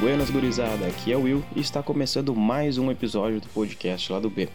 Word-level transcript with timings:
Buenas 0.00 0.30
gurizada, 0.30 0.86
aqui 0.86 1.12
é 1.12 1.16
o 1.16 1.24
Will 1.24 1.44
e 1.54 1.60
está 1.60 1.82
começando 1.82 2.34
mais 2.34 2.78
um 2.78 2.90
episódio 2.90 3.38
do 3.38 3.48
podcast 3.50 4.10
lá 4.10 4.18
do 4.18 4.30
B. 4.30 4.48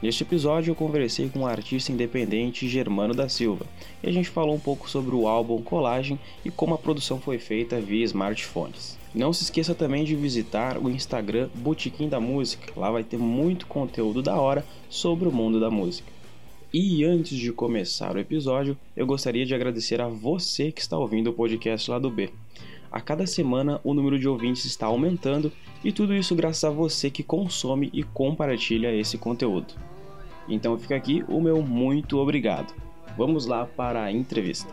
Neste 0.00 0.22
episódio 0.22 0.70
eu 0.70 0.74
conversei 0.76 1.28
com 1.28 1.40
o 1.40 1.46
artista 1.48 1.90
independente 1.90 2.68
Germano 2.68 3.12
da 3.12 3.28
Silva 3.28 3.66
e 4.00 4.08
a 4.08 4.12
gente 4.12 4.28
falou 4.28 4.54
um 4.54 4.60
pouco 4.60 4.88
sobre 4.88 5.12
o 5.16 5.26
álbum 5.26 5.60
Colagem 5.60 6.16
e 6.44 6.50
como 6.50 6.74
a 6.74 6.78
produção 6.78 7.20
foi 7.20 7.38
feita 7.38 7.80
via 7.80 8.04
smartphones. 8.04 8.96
Não 9.12 9.32
se 9.32 9.42
esqueça 9.42 9.74
também 9.74 10.04
de 10.04 10.14
visitar 10.14 10.78
o 10.78 10.88
Instagram 10.88 11.48
Botequim 11.56 12.08
da 12.08 12.20
Música, 12.20 12.72
lá 12.76 12.88
vai 12.88 13.02
ter 13.02 13.18
muito 13.18 13.66
conteúdo 13.66 14.22
da 14.22 14.36
hora 14.36 14.64
sobre 14.88 15.26
o 15.26 15.32
mundo 15.32 15.58
da 15.58 15.72
música. 15.72 16.12
E 16.72 17.04
antes 17.04 17.36
de 17.36 17.52
começar 17.52 18.14
o 18.14 18.20
episódio, 18.20 18.78
eu 18.96 19.06
gostaria 19.06 19.44
de 19.44 19.56
agradecer 19.56 20.00
a 20.00 20.06
você 20.06 20.70
que 20.70 20.80
está 20.80 20.96
ouvindo 20.96 21.30
o 21.30 21.32
podcast 21.32 21.90
lá 21.90 21.98
do 21.98 22.10
B. 22.10 22.30
A 22.94 23.00
cada 23.00 23.26
semana 23.26 23.80
o 23.82 23.92
número 23.92 24.20
de 24.20 24.28
ouvintes 24.28 24.64
está 24.66 24.86
aumentando 24.86 25.50
e 25.82 25.90
tudo 25.90 26.14
isso 26.14 26.32
graças 26.36 26.62
a 26.62 26.70
você 26.70 27.10
que 27.10 27.24
consome 27.24 27.90
e 27.92 28.04
compartilha 28.04 28.94
esse 28.94 29.18
conteúdo. 29.18 29.74
Então 30.48 30.78
fica 30.78 30.94
aqui 30.94 31.24
o 31.26 31.40
meu 31.40 31.60
muito 31.60 32.18
obrigado. 32.18 32.72
Vamos 33.18 33.46
lá 33.46 33.66
para 33.66 34.04
a 34.04 34.12
entrevista. 34.12 34.72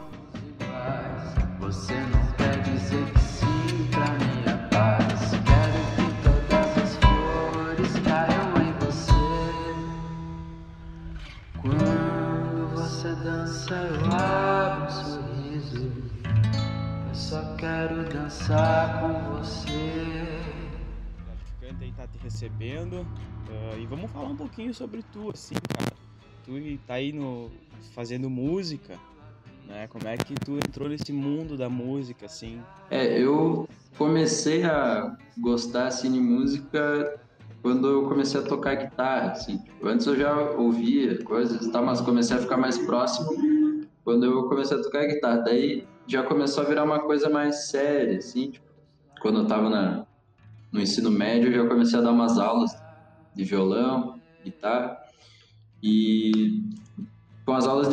Dançar 18.32 19.02
com 19.02 19.38
você. 19.38 19.68
gratificante 21.26 21.84
aí 21.84 21.92
tá 21.92 22.08
te 22.08 22.18
recebendo. 22.24 23.06
ah, 23.50 23.78
e 23.78 23.86
vamos 23.86 24.10
falar 24.10 24.30
um 24.30 24.36
pouquinho 24.36 24.74
sobre 24.74 25.04
tu, 25.12 25.32
assim, 25.32 25.56
cara. 25.76 25.92
Tu 26.46 26.80
tá 26.88 26.96
aí 26.96 27.12
no, 27.12 27.52
fazendo 27.94 28.30
música, 28.30 28.98
né? 29.68 29.88
Como 29.88 30.08
é 30.08 30.16
que 30.16 30.34
tu 30.34 30.56
entrou 30.56 30.88
nesse 30.88 31.12
mundo 31.12 31.58
da 31.58 31.70
música, 31.70 32.26
assim? 32.26 32.62
É, 32.90 33.22
eu 33.22 33.68
comecei 33.98 34.64
a 34.64 35.16
gostar 35.38 35.88
assim 35.88 36.12
de 36.12 36.20
música 36.20 37.20
quando 37.62 37.88
eu 37.88 38.08
comecei 38.08 38.40
a 38.40 38.44
tocar 38.44 38.76
guitarra, 38.76 39.34
assim. 39.34 39.62
Antes 39.84 40.08
eu 40.08 40.16
já 40.16 40.34
ouvia 40.52 41.22
coisas 41.24 41.66
e 41.66 41.72
tal, 41.72 41.86
mas 41.86 42.02
comecei 42.02 42.38
a 42.38 42.40
ficar 42.40 42.58
mais 42.58 42.78
próximo 42.78 43.86
quando 44.04 44.26
eu 44.26 44.48
comecei 44.50 44.78
a 44.78 44.82
tocar 44.82 45.06
guitarra. 45.06 45.42
Daí 45.42 45.86
já 46.08 46.24
começou 46.24 46.64
a 46.64 46.68
virar 46.68 46.84
uma 46.84 47.00
coisa 47.00 47.30
mais 47.30 47.68
séria, 47.70 48.18
assim. 48.18 48.52
Tipo, 48.52 48.66
quando 49.22 49.40
eu 49.40 49.48
tava 49.48 49.70
na, 49.70 50.06
no 50.72 50.82
ensino 50.82 51.10
médio, 51.12 51.50
eu 51.52 51.64
já 51.64 51.70
comecei 51.70 52.00
a 52.00 52.02
dar 52.02 52.12
umas 52.12 52.38
aulas 52.38 52.72
de 53.36 53.44
violão, 53.44 54.20
guitarra. 54.44 54.98
E 55.84 56.64
com 57.46 57.54
as 57.54 57.66
aulas 57.68 57.90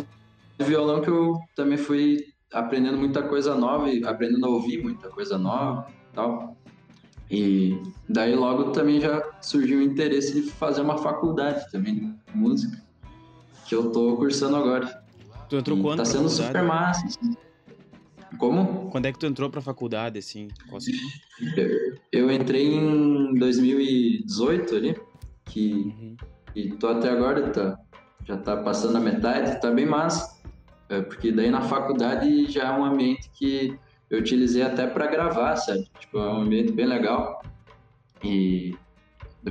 de 0.59 0.65
violão 0.65 1.01
que 1.01 1.09
eu 1.09 1.39
também 1.55 1.79
fui 1.79 2.25
aprendendo 2.53 2.97
muita 2.99 3.23
coisa 3.23 3.55
nova 3.55 3.91
e 3.91 4.05
aprendendo 4.05 4.47
a 4.47 4.49
ouvir 4.49 4.83
muita 4.83 5.09
coisa 5.09 5.39
nova 5.39 5.87
e 5.91 6.15
tal. 6.15 6.57
E 7.31 7.83
daí 8.09 8.35
logo 8.35 8.71
também 8.73 9.01
já 9.01 9.23
surgiu 9.43 9.81
o 9.81 9.83
interesse 9.83 10.33
de 10.35 10.51
fazer 10.51 10.81
uma 10.81 10.97
faculdade 10.97 11.71
também 11.71 11.95
de 11.95 12.17
música, 12.35 12.83
que 13.67 13.75
eu 13.75 13.91
tô 13.93 14.17
cursando 14.17 14.57
agora. 14.57 15.03
Tu 15.49 15.57
entrou 15.57 15.79
E 15.79 15.83
quando 15.83 15.99
tá 15.99 16.05
sendo 16.07 16.29
faculdade? 16.31 16.47
super 16.47 16.63
massa. 16.63 17.07
assim. 17.07 17.37
Como? 18.37 18.91
Quando 18.91 19.07
é 19.07 19.13
que 19.13 19.19
tu 19.19 19.27
entrou 19.27 19.49
pra 19.49 19.61
faculdade, 19.61 20.19
assim? 20.19 20.49
Qual- 20.69 20.81
Eu 22.13 22.31
entrei 22.31 22.67
em 22.75 23.35
2018 23.35 24.75
ali, 24.77 24.97
que 25.47 25.73
Uhum. 25.73 26.17
e 26.55 26.71
tô 26.71 26.89
até 26.89 27.09
agora, 27.11 27.51
tá, 27.51 27.79
já 28.27 28.37
tá 28.37 28.57
passando 28.57 28.97
a 28.97 29.01
metade, 29.01 29.61
tá 29.61 29.71
bem 29.71 29.87
massa. 29.87 30.37
É, 30.89 31.01
porque 31.03 31.31
daí 31.31 31.51
na 31.51 31.61
faculdade 31.63 32.47
já 32.51 32.69
é 32.69 32.79
um 32.79 32.85
ambiente 32.85 33.31
que 33.39 33.79
eu 34.11 34.21
utilizei 34.21 34.63
até 34.63 34.87
para 34.87 35.07
gravar, 35.07 35.55
sabe? 35.57 35.87
Tipo, 36.01 36.19
é 36.19 36.33
um 36.33 36.43
ambiente 36.43 36.73
bem 36.73 36.87
legal. 36.87 37.43
E 38.25 38.75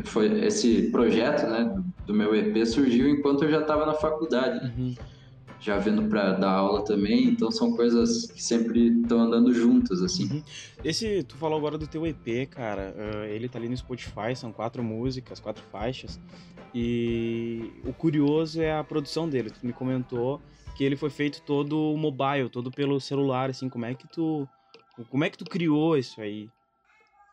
foi 0.06 0.28
esse 0.46 0.90
projeto, 0.92 1.48
né, 1.48 1.74
do, 2.06 2.14
meu 2.14 2.36
EP 2.36 2.66
surgiu 2.66 3.08
enquanto 3.08 3.44
eu 3.44 3.52
já 3.52 3.62
estava 3.62 3.86
na 3.86 3.94
faculdade? 3.94 4.66
Uhum. 4.66 4.96
Já 5.60 5.78
vendo 5.78 6.08
para 6.08 6.34
dar 6.34 6.52
aula 6.52 6.84
também, 6.84 7.26
então 7.26 7.52
são 7.52 7.76
coisas 7.76 8.32
que 8.32 8.42
sempre 8.42 9.00
estão 9.02 9.22
andando 9.22 9.54
juntas, 9.54 10.02
assim. 10.02 10.32
Uhum. 10.32 10.44
Esse, 10.84 11.24
tu 11.24 11.36
falou 11.36 11.58
agora 11.58 11.78
do 11.78 11.88
teu 11.88 12.06
EP, 12.06 12.48
cara. 12.50 12.96
ah, 12.98 13.28
ele 13.28 13.50
tá 13.50 13.58
ali 13.58 13.68
no 13.68 13.76
Spotify, 13.76 14.36
são 14.36 14.52
quatro 14.52 14.84
músicas, 14.84 15.40
quatro 15.40 15.64
faixas. 15.72 16.20
E 16.74 17.72
o 17.86 17.94
curioso 17.94 18.62
é 18.62 18.78
a 18.78 18.84
produção 18.84 19.28
dele. 19.28 19.50
Tu 19.50 19.66
me 19.66 19.74
comentou 19.74 20.40
que 20.76 20.84
ele 20.84 20.96
foi 20.96 21.10
feito 21.10 21.42
todo 21.42 21.96
mobile, 21.98 22.50
todo 22.50 22.70
pelo 22.70 23.00
celular, 23.00 23.50
assim. 23.50 23.68
Como 23.68 23.86
é 23.86 23.96
que 23.96 24.08
tu, 24.08 24.48
como 25.10 25.24
é 25.24 25.30
que 25.30 25.38
tu 25.38 25.46
criou 25.46 25.98
isso 25.98 26.22
aí? 26.22 26.50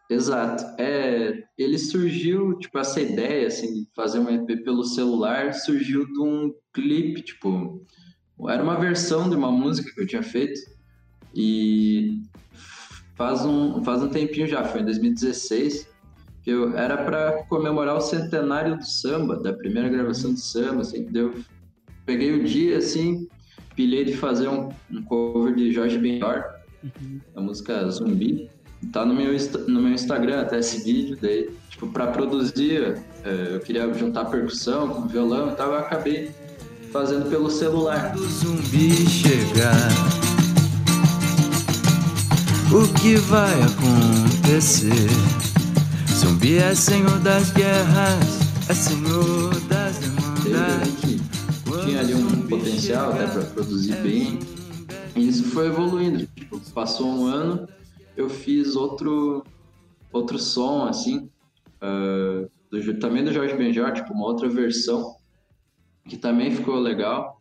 Exato. 0.08 0.64
É, 0.80 1.44
ele 1.58 1.78
surgiu, 1.78 2.58
tipo, 2.58 2.78
essa 2.78 3.00
ideia, 3.00 3.46
assim, 3.46 3.74
de 3.74 3.88
fazer 3.94 4.18
um 4.18 4.30
EP 4.30 4.62
pelo 4.62 4.84
celular, 4.84 5.52
surgiu 5.52 6.06
de 6.06 6.20
um 6.20 6.54
clipe, 6.72 7.22
tipo, 7.22 7.84
era 8.48 8.62
uma 8.62 8.78
versão 8.78 9.28
de 9.28 9.36
uma 9.36 9.50
música 9.50 9.92
que 9.92 10.00
eu 10.00 10.06
tinha 10.06 10.22
feito 10.22 10.60
e 11.34 12.22
faz 13.14 13.44
um, 13.44 13.82
faz 13.82 14.02
um 14.02 14.08
tempinho 14.08 14.46
já, 14.46 14.64
foi 14.64 14.80
em 14.80 14.84
2016, 14.84 15.88
que 16.42 16.50
eu, 16.50 16.76
era 16.76 16.96
para 17.04 17.44
comemorar 17.44 17.96
o 17.96 18.00
centenário 18.00 18.76
do 18.76 18.84
samba, 18.84 19.36
da 19.36 19.52
primeira 19.52 19.88
gravação 19.88 20.32
do 20.32 20.38
samba, 20.38 20.82
assim, 20.82 21.04
deu, 21.04 21.34
peguei 22.04 22.32
o 22.32 22.44
dia, 22.44 22.78
assim, 22.78 23.28
pilhei 23.74 24.04
de 24.04 24.16
fazer 24.16 24.48
um, 24.48 24.68
um 24.90 25.02
cover 25.02 25.54
de 25.54 25.72
Jorge 25.72 25.98
Benjor, 25.98 26.44
a 27.34 27.40
música 27.40 27.88
Zumbi, 27.88 28.50
Tá 28.92 29.04
no 29.04 29.14
meu, 29.14 29.32
no 29.68 29.80
meu 29.80 29.92
Instagram 29.92 30.42
até 30.42 30.58
esse 30.58 30.84
vídeo, 30.84 31.16
daí, 31.20 31.50
tipo, 31.70 31.86
pra 31.86 32.08
produzir, 32.08 32.98
eh, 33.24 33.54
eu 33.54 33.60
queria 33.60 33.92
juntar 33.94 34.26
percussão 34.26 34.88
com 34.88 35.08
violão 35.08 35.52
e 35.52 35.54
tal, 35.54 35.72
eu 35.72 35.78
acabei 35.78 36.30
fazendo 36.94 37.28
pelo 37.28 37.50
celular. 37.50 38.12
Quando 38.12 38.24
o 38.24 38.30
zumbi 38.30 38.94
chegar, 39.08 39.88
o 42.72 43.00
que 43.00 43.16
vai 43.16 43.52
acontecer? 43.64 45.10
Zumbi 46.08 46.58
é 46.58 46.72
senhor 46.72 47.18
das 47.18 47.50
guerras, 47.50 48.38
é 48.68 48.74
senhor 48.74 49.60
das 49.62 49.98
demandas. 49.98 50.88
que 51.00 51.20
tinha 51.84 51.98
ali 51.98 52.14
um 52.14 52.42
potencial 52.42 53.10
até 53.10 53.26
pra 53.26 53.42
produzir 53.42 53.96
bem, 53.96 54.38
e 55.16 55.28
isso 55.28 55.42
foi 55.50 55.66
evoluindo. 55.66 56.28
Tipo, 56.36 56.60
passou 56.70 57.08
um 57.08 57.26
ano, 57.26 57.68
eu 58.16 58.30
fiz 58.30 58.76
outro, 58.76 59.42
outro 60.12 60.38
som, 60.38 60.86
assim, 60.86 61.28
ah, 61.80 62.46
do 62.70 62.94
também 63.00 63.24
do 63.24 63.32
Jorge 63.32 63.56
Benjor, 63.56 63.92
tipo, 63.92 64.12
uma 64.12 64.26
outra 64.26 64.48
versão, 64.48 65.16
que 66.08 66.16
também 66.16 66.50
ficou 66.54 66.78
legal. 66.78 67.40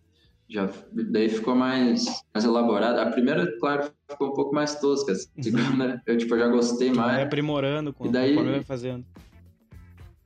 Já, 0.49 0.69
daí 0.91 1.29
ficou 1.29 1.55
mais, 1.55 2.05
mais 2.33 2.45
elaborada. 2.45 3.01
A 3.01 3.09
primeira, 3.11 3.51
claro, 3.59 3.89
ficou 4.09 4.29
um 4.29 4.33
pouco 4.33 4.53
mais 4.53 4.75
tosca. 4.79 5.11
A 5.37 5.41
segunda, 5.43 6.01
eu 6.05 6.17
tipo, 6.17 6.37
já 6.37 6.47
gostei 6.47 6.89
Tu 6.91 6.95
vai 6.95 7.05
mais. 7.15 7.25
aprimorando 7.27 7.91
com- 7.93 8.05
E 8.05 8.09
daí- 8.09 8.29
conforme 8.31 8.51
vai 8.51 8.63
fazendo. 8.63 9.05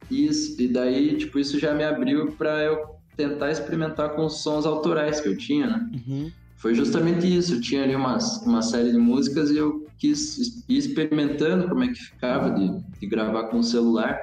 Isso, 0.10 0.62
e 0.62 0.68
daí, 0.68 1.18
tipo, 1.18 1.38
isso 1.38 1.60
já 1.60 1.74
me 1.74 1.84
abriu 1.84 2.32
para 2.34 2.64
eu 2.64 2.96
tentar 3.16 3.52
experimentar 3.52 4.12
com 4.16 4.26
os 4.26 4.42
sons 4.42 4.66
autorais 4.66 5.20
que 5.20 5.28
eu 5.28 5.38
tinha, 5.38 5.68
né? 5.68 5.90
Uhum. 6.08 6.32
Foi 6.56 6.74
justamente 6.74 7.28
isso. 7.28 7.56
Eu 7.56 7.62
tinha 7.62 7.84
ali 7.84 7.96
umas, 7.96 8.42
uma 8.46 8.62
série 8.62 8.92
de 8.92 8.98
músicas 8.98 9.52
e 9.52 9.58
eu 9.58 9.86
quis 9.98 10.64
ir 10.70 10.78
experimentando 10.78 11.68
como 11.68 11.84
é 11.84 11.88
que 11.90 11.96
ficava 12.00 12.52
de, 12.52 12.72
de 13.00 13.06
gravar 13.08 13.44
com 13.46 13.60
o 13.60 13.64
celular. 13.64 14.18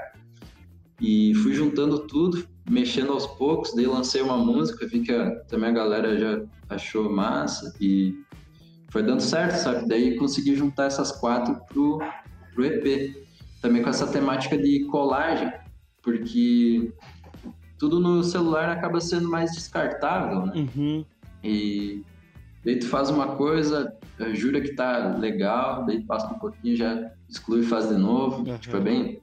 E 1.01 1.35
fui 1.37 1.53
juntando 1.55 1.99
tudo, 2.07 2.47
mexendo 2.69 3.13
aos 3.13 3.27
poucos. 3.27 3.75
Daí 3.75 3.87
lancei 3.87 4.23
uma 4.23 4.37
música, 4.37 4.87
vi 4.87 5.01
que 5.01 5.13
a- 5.13 5.31
também 5.49 5.71
a 5.71 5.73
galera 5.73 6.19
já 6.19 6.43
achou 6.69 7.11
massa 7.13 7.75
e 7.81 8.15
foi 8.91 9.03
dando 9.03 9.21
certo, 9.21 9.57
sabe? 9.57 9.89
Daí 9.89 10.17
consegui 10.17 10.55
juntar 10.55 10.85
essas 10.87 11.13
quatro 11.13 11.57
pro, 11.69 11.99
pro 12.55 12.65
EP. 12.65 13.25
Também 13.61 13.83
com 13.83 13.89
essa 13.91 14.07
temática 14.07 14.57
de 14.59 14.85
colagem, 14.87 15.51
porque 16.03 16.93
tudo 17.79 17.99
no 17.99 18.23
celular 18.23 18.69
acaba 18.69 19.01
sendo 19.01 19.29
mais 19.29 19.53
descartável, 19.53 20.47
né? 20.47 20.53
Uhum. 20.55 21.05
E 21.43 22.03
daí 22.65 22.79
tu 22.79 22.87
faz 22.89 23.11
uma 23.11 23.37
coisa, 23.37 23.93
eh, 24.21 24.35
jura 24.35 24.61
que 24.61 24.75
tá 24.75 25.17
legal, 25.19 25.85
daí 25.87 26.03
passa 26.03 26.27
um 26.33 26.39
pouquinho, 26.39 26.77
já 26.77 27.11
exclui 27.29 27.61
e 27.61 27.65
faz 27.67 27.89
de 27.89 27.97
novo. 27.97 28.49
Aham. 28.49 28.59
Tipo, 28.59 28.77
é 28.77 28.81
bem. 28.81 29.21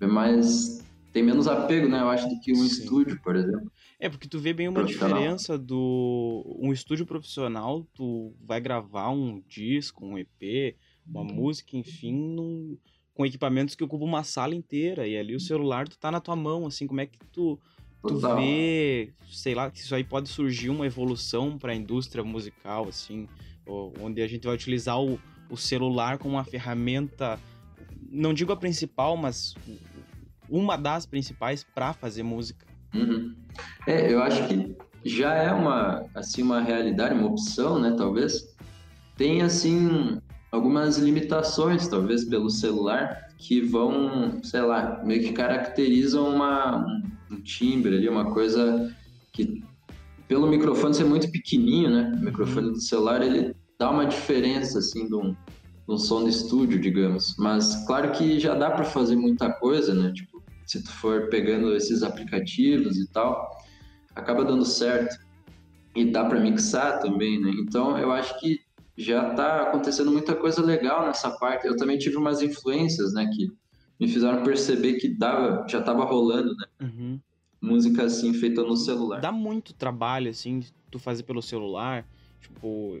É 0.00 0.06
mais. 0.06 0.84
Tem 1.16 1.22
menos 1.22 1.48
apego, 1.48 1.88
né? 1.88 2.02
Eu 2.02 2.10
acho, 2.10 2.28
do 2.28 2.38
que 2.38 2.52
um 2.52 2.56
Sim. 2.56 2.82
estúdio, 2.82 3.18
por 3.22 3.34
exemplo. 3.34 3.72
É, 3.98 4.06
porque 4.06 4.28
tu 4.28 4.38
vê 4.38 4.52
bem 4.52 4.68
uma 4.68 4.84
diferença 4.84 5.56
do 5.56 6.44
um 6.60 6.74
estúdio 6.74 7.06
profissional, 7.06 7.88
tu 7.94 8.36
vai 8.38 8.60
gravar 8.60 9.08
um 9.08 9.42
disco, 9.48 10.04
um 10.04 10.18
EP, 10.18 10.76
uma 11.08 11.24
música, 11.24 11.74
enfim, 11.74 12.12
num, 12.12 12.76
com 13.14 13.24
equipamentos 13.24 13.74
que 13.74 13.82
ocupam 13.82 14.04
uma 14.04 14.22
sala 14.22 14.54
inteira 14.54 15.08
e 15.08 15.16
ali 15.16 15.34
o 15.34 15.40
celular 15.40 15.88
tu 15.88 15.98
tá 15.98 16.10
na 16.10 16.20
tua 16.20 16.36
mão, 16.36 16.66
assim, 16.66 16.86
como 16.86 17.00
é 17.00 17.06
que 17.06 17.18
tu, 17.32 17.58
tu 18.02 18.16
Total. 18.16 18.36
vê, 18.36 19.14
sei 19.30 19.54
lá, 19.54 19.70
que 19.70 19.78
isso 19.78 19.94
aí 19.94 20.04
pode 20.04 20.28
surgir 20.28 20.68
uma 20.68 20.84
evolução 20.84 21.56
para 21.56 21.72
a 21.72 21.74
indústria 21.74 22.22
musical, 22.22 22.88
assim, 22.88 23.26
onde 24.02 24.20
a 24.20 24.26
gente 24.26 24.44
vai 24.44 24.54
utilizar 24.54 25.00
o, 25.00 25.18
o 25.48 25.56
celular 25.56 26.18
como 26.18 26.34
uma 26.34 26.44
ferramenta, 26.44 27.40
não 28.10 28.34
digo 28.34 28.52
a 28.52 28.56
principal, 28.56 29.16
mas 29.16 29.54
uma 30.48 30.76
das 30.76 31.06
principais 31.06 31.64
para 31.74 31.92
fazer 31.92 32.22
música. 32.22 32.66
Uhum. 32.94 33.34
É, 33.86 34.12
eu 34.12 34.22
acho 34.22 34.46
que 34.48 34.76
já 35.04 35.34
é 35.34 35.52
uma, 35.52 36.04
assim, 36.14 36.42
uma 36.42 36.60
realidade, 36.60 37.14
uma 37.14 37.28
opção, 37.28 37.78
né, 37.78 37.94
talvez. 37.96 38.54
Tem, 39.16 39.42
assim, 39.42 40.18
algumas 40.50 40.98
limitações, 40.98 41.86
talvez, 41.88 42.24
pelo 42.24 42.50
celular, 42.50 43.28
que 43.38 43.60
vão, 43.60 44.42
sei 44.42 44.62
lá, 44.62 45.02
meio 45.04 45.22
que 45.22 45.32
caracterizam 45.32 46.34
uma, 46.34 46.84
um, 47.30 47.40
timbre 47.40 47.96
ali, 47.96 48.08
uma 48.08 48.32
coisa 48.32 48.94
que, 49.32 49.62
pelo 50.26 50.48
microfone 50.48 50.94
ser 50.94 51.04
muito 51.04 51.30
pequenininho, 51.30 51.90
né, 51.90 52.12
o 52.20 52.24
microfone 52.24 52.70
do 52.70 52.80
celular, 52.80 53.22
ele 53.22 53.54
dá 53.78 53.90
uma 53.90 54.06
diferença, 54.06 54.78
assim, 54.78 55.06
de 55.06 55.14
um, 55.14 55.30
de 55.30 55.36
um 55.88 55.98
som 55.98 56.24
de 56.24 56.30
estúdio, 56.30 56.80
digamos. 56.80 57.36
Mas, 57.38 57.86
claro 57.86 58.10
que 58.12 58.40
já 58.40 58.54
dá 58.54 58.70
para 58.70 58.84
fazer 58.84 59.16
muita 59.16 59.52
coisa, 59.52 59.94
né, 59.94 60.12
tipo, 60.12 60.35
se 60.66 60.82
tu 60.82 60.92
for 60.92 61.28
pegando 61.28 61.74
esses 61.74 62.02
aplicativos 62.02 62.96
e 62.98 63.08
tal, 63.12 63.48
acaba 64.14 64.44
dando 64.44 64.64
certo. 64.64 65.16
E 65.94 66.04
dá 66.04 66.24
para 66.24 66.40
mixar 66.40 67.00
também, 67.00 67.40
né? 67.40 67.50
Então 67.60 67.96
eu 67.96 68.12
acho 68.12 68.38
que 68.40 68.60
já 68.96 69.34
tá 69.34 69.62
acontecendo 69.62 70.10
muita 70.10 70.34
coisa 70.34 70.60
legal 70.62 71.06
nessa 71.06 71.30
parte. 71.30 71.66
Eu 71.66 71.76
também 71.76 71.98
tive 71.98 72.16
umas 72.16 72.42
influências, 72.42 73.12
né, 73.12 73.28
que 73.34 73.50
me 73.98 74.08
fizeram 74.08 74.42
perceber 74.42 74.94
que 74.94 75.08
dava, 75.08 75.66
já 75.68 75.80
tava 75.82 76.04
rolando, 76.04 76.54
né? 76.54 76.66
Uhum. 76.82 77.20
Música 77.60 78.04
assim 78.04 78.34
feita 78.34 78.62
no 78.62 78.76
celular. 78.76 79.20
Dá 79.20 79.32
muito 79.32 79.72
trabalho, 79.72 80.30
assim, 80.30 80.60
tu 80.90 80.98
fazer 80.98 81.22
pelo 81.22 81.40
celular, 81.42 82.06
tipo, 82.40 83.00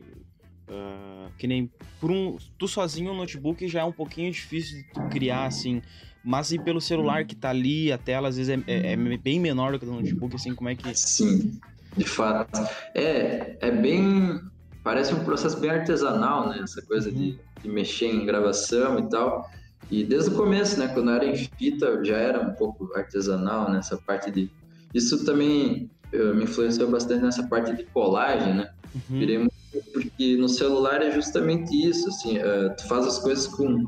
ah, 0.68 1.28
que 1.38 1.46
nem 1.46 1.70
por 2.00 2.10
um, 2.10 2.36
tu 2.58 2.66
sozinho 2.66 3.12
no 3.12 3.18
notebook 3.18 3.66
já 3.68 3.80
é 3.80 3.84
um 3.84 3.92
pouquinho 3.92 4.32
difícil 4.32 4.78
de 4.78 4.84
tu 4.92 5.00
criar, 5.08 5.46
assim, 5.46 5.82
mas 6.26 6.50
e 6.50 6.58
pelo 6.58 6.80
celular 6.80 7.24
que 7.24 7.36
tá 7.36 7.50
ali, 7.50 7.92
a 7.92 7.96
tela 7.96 8.28
às 8.28 8.36
vezes 8.36 8.58
é, 8.66 8.72
é- 8.72 8.92
é 8.94 8.96
bem 9.16 9.38
menor 9.38 9.72
do 9.72 9.78
que 9.78 9.86
do 9.86 9.92
notebook, 9.92 10.34
assim, 10.34 10.54
como 10.54 10.68
é 10.68 10.74
que... 10.74 10.92
Sim, 10.98 11.58
de 11.96 12.04
fato. 12.04 12.60
É, 12.94 13.56
é 13.60 13.70
bem. 13.70 14.40
Parece 14.82 15.14
um 15.14 15.24
processo 15.24 15.58
bem 15.60 15.70
artesanal, 15.70 16.48
né? 16.48 16.60
Essa 16.62 16.82
coisa 16.82 17.12
de, 17.12 17.38
de 17.62 17.68
mexer 17.68 18.06
em 18.06 18.26
gravação 18.26 18.98
e 18.98 19.08
tal. 19.08 19.48
E 19.88 20.04
desde 20.04 20.30
o 20.30 20.34
começo, 20.34 20.78
né? 20.80 20.88
Quando 20.88 21.10
eu 21.10 21.14
era 21.14 21.26
em 21.26 21.36
fita, 21.36 22.04
já 22.04 22.16
era 22.16 22.40
um 22.40 22.54
pouco 22.54 22.92
artesanal 22.96 23.70
nessa 23.70 23.96
parte 23.96 24.30
de. 24.30 24.50
Isso 24.92 25.24
também 25.24 25.88
eh, 26.12 26.32
me 26.32 26.44
influenciou 26.44 26.90
bastante 26.90 27.22
nessa 27.22 27.46
parte 27.46 27.74
de 27.74 27.84
colagem, 27.84 28.54
né? 28.54 28.68
Uhum. 28.94 29.18
Virei 29.18 29.38
muito 29.38 29.52
porque 29.92 30.36
no 30.36 30.48
celular 30.48 31.02
é 31.02 31.10
justamente 31.10 31.70
isso, 31.72 32.08
assim, 32.08 32.38
eh, 32.38 32.68
tu 32.70 32.86
faz 32.88 33.06
as 33.06 33.18
coisas 33.18 33.46
com 33.46 33.84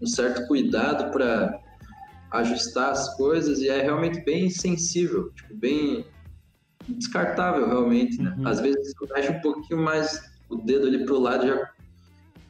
um 0.00 0.06
certo 0.06 0.46
cuidado 0.46 1.10
para 1.12 1.60
ajustar 2.32 2.90
as 2.90 3.14
coisas 3.16 3.60
e 3.60 3.68
é 3.68 3.82
realmente 3.82 4.20
bem 4.24 4.48
sensível, 4.50 5.30
tipo, 5.34 5.54
bem 5.54 6.04
descartável 6.88 7.66
realmente, 7.66 8.20
né? 8.20 8.34
Uhum. 8.38 8.48
Às 8.48 8.60
vezes 8.60 8.92
tu 8.98 9.06
mexe 9.14 9.30
um 9.30 9.40
pouquinho 9.40 9.80
mais 9.80 10.20
o 10.48 10.56
dedo 10.56 10.86
ali 10.86 11.04
pro 11.04 11.18
lado 11.20 11.46
já 11.46 11.70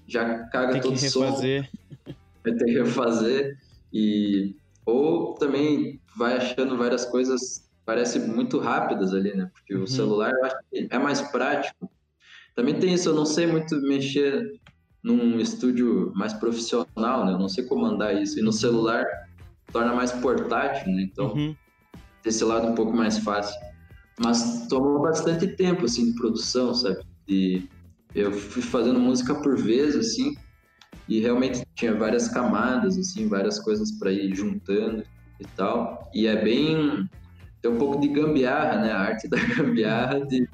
já 0.09 0.39
caga 0.49 0.81
todo 0.81 0.95
o 0.95 0.99
som, 0.99 1.25
refazer. 1.25 1.71
vai 2.45 2.55
ter 2.55 2.65
que 2.65 2.73
refazer 2.73 3.59
e 3.93 4.55
ou 4.85 5.35
também 5.35 6.01
vai 6.17 6.37
achando 6.37 6.77
várias 6.77 7.05
coisas 7.05 7.71
parece 7.85 8.19
muito 8.19 8.59
rápidas 8.59 9.13
ali, 9.15 9.35
né? 9.35 9.51
Porque 9.53 9.75
Uhum. 9.75 9.85
o 9.85 9.87
celular 9.89 10.33
eu 10.33 10.45
acho 10.45 10.57
que 10.71 10.89
é 10.91 10.99
mais 10.99 11.21
prático. 11.31 11.91
Também 12.55 12.79
tem 12.79 12.93
isso, 12.95 13.09
eu 13.09 13.15
não 13.15 13.25
sei 13.25 13.47
muito 13.47 13.81
mexer 13.83 14.61
num 15.03 15.41
estúdio 15.41 16.13
mais 16.15 16.33
profissional, 16.33 17.25
né? 17.27 17.33
Eu 17.33 17.39
não 17.39 17.49
sei 17.49 17.65
comandar 17.65 18.21
isso. 18.21 18.39
E 18.39 18.43
no 18.43 18.53
celular 18.53 19.05
torna 19.73 19.95
mais 19.95 20.13
portátil, 20.13 20.93
né? 20.93 21.03
Então, 21.11 21.35
Uhum. 21.35 21.55
desse 22.25 22.45
lado 22.45 22.69
um 22.69 22.75
pouco 22.75 22.93
mais 22.93 23.19
fácil. 23.19 23.55
Mas 24.21 24.67
tomou 24.69 25.01
bastante 25.03 25.47
tempo, 25.57 25.85
assim, 25.85 26.07
de 26.13 26.15
produção, 26.15 26.75
sabe? 26.75 27.01
E 27.29 27.67
eu 28.15 28.31
fui 28.33 28.63
fazendo 28.63 29.01
música 29.01 29.35
por 29.35 29.57
vez, 29.57 29.97
assim, 29.97 30.35
e 31.09 31.19
realmente 31.21 31.63
tinha 31.75 31.95
várias 31.95 32.29
camadas, 32.29 32.97
assim, 32.99 33.29
várias 33.29 33.59
coisas 33.59 33.91
para 33.99 34.13
ir 34.13 34.35
juntando 34.35 35.03
e 35.41 35.47
tal. 35.57 36.11
E 36.15 36.27
é 36.27 36.37
bem. 36.43 37.09
Tem 37.61 37.71
um 37.71 37.79
pouco 37.79 38.01
de 38.01 38.09
gambiarra, 38.09 38.81
né? 38.81 38.93
A 38.93 39.01
arte 39.01 39.27
da 39.31 39.39
gambiarra 39.39 40.21
de, 40.27 40.47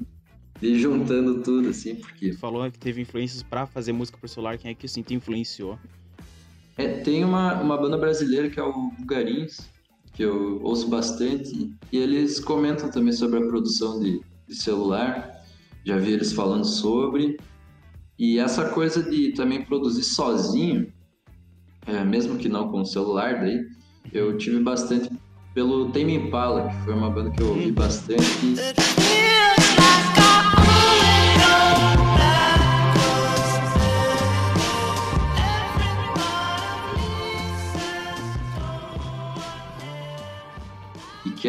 de 0.61 0.67
ir 0.67 0.79
juntando 0.79 1.41
tudo, 1.43 1.69
assim, 1.69 1.95
porque 1.95 2.33
falou 2.33 2.69
que 2.71 2.79
teve 2.79 3.01
influências 3.01 3.43
pra 3.43 3.65
fazer 3.65 3.91
música 3.91 4.17
por 4.17 4.29
celular, 4.29 4.57
quem 4.57 4.71
é 4.71 4.75
que 4.75 4.85
assim 4.85 5.01
te 5.01 5.13
influenciou? 5.13 5.77
É, 6.79 6.87
tem 6.87 7.25
uma, 7.25 7.61
uma 7.61 7.77
banda 7.77 7.97
brasileira 7.97 8.49
que 8.49 8.57
é 8.57 8.63
o 8.63 8.91
Bugarins, 8.97 9.69
que 10.13 10.23
eu 10.23 10.61
ouço 10.63 10.87
bastante, 10.87 11.75
e 11.91 11.97
eles 11.97 12.39
comentam 12.39 12.89
também 12.89 13.11
sobre 13.11 13.37
a 13.37 13.45
produção 13.45 13.99
de, 13.99 14.21
de 14.47 14.55
celular, 14.55 15.43
já 15.83 15.97
vi 15.97 16.13
eles 16.13 16.31
falando 16.31 16.63
sobre, 16.63 17.37
e 18.17 18.39
essa 18.39 18.69
coisa 18.69 19.03
de 19.03 19.33
também 19.33 19.61
produzir 19.65 20.03
sozinho, 20.03 20.89
é, 21.85 22.01
mesmo 22.05 22.37
que 22.37 22.47
não 22.47 22.71
com 22.71 22.79
o 22.79 22.85
celular 22.85 23.41
daí, 23.41 23.59
eu 24.13 24.37
tive 24.37 24.61
bastante 24.61 25.09
pelo 25.53 25.91
Tame 25.91 26.15
Impala, 26.15 26.69
que 26.69 26.85
foi 26.85 26.93
uma 26.93 27.09
banda 27.09 27.29
que 27.31 27.43
eu 27.43 27.49
ouvi 27.49 27.73
bastante, 27.73 28.55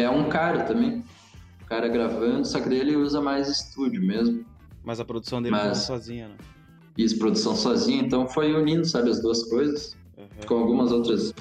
que 0.01 0.05
é 0.05 0.09
um 0.09 0.27
cara 0.29 0.63
também, 0.63 1.03
um 1.61 1.65
cara 1.67 1.87
gravando, 1.87 2.43
só 2.43 2.59
que 2.59 2.67
daí 2.67 2.79
ele 2.79 2.95
usa 2.95 3.21
mais 3.21 3.47
estúdio 3.47 4.01
mesmo. 4.01 4.43
Mas 4.83 4.99
a 4.99 5.05
produção 5.05 5.39
dele 5.43 5.55
Mas- 5.55 5.77
sozinha, 5.79 6.29
né? 6.29 6.35
Fiz 6.95 7.13
produção 7.13 7.55
sozinho, 7.55 8.03
então 8.03 8.27
foi 8.27 8.51
unindo, 8.53 8.83
sabe, 8.85 9.11
as 9.11 9.21
duas 9.21 9.43
coisas. 9.43 9.95
Uhum. 10.17 10.27
com 10.47 10.53
algumas 10.55 10.91
outras 10.91 11.33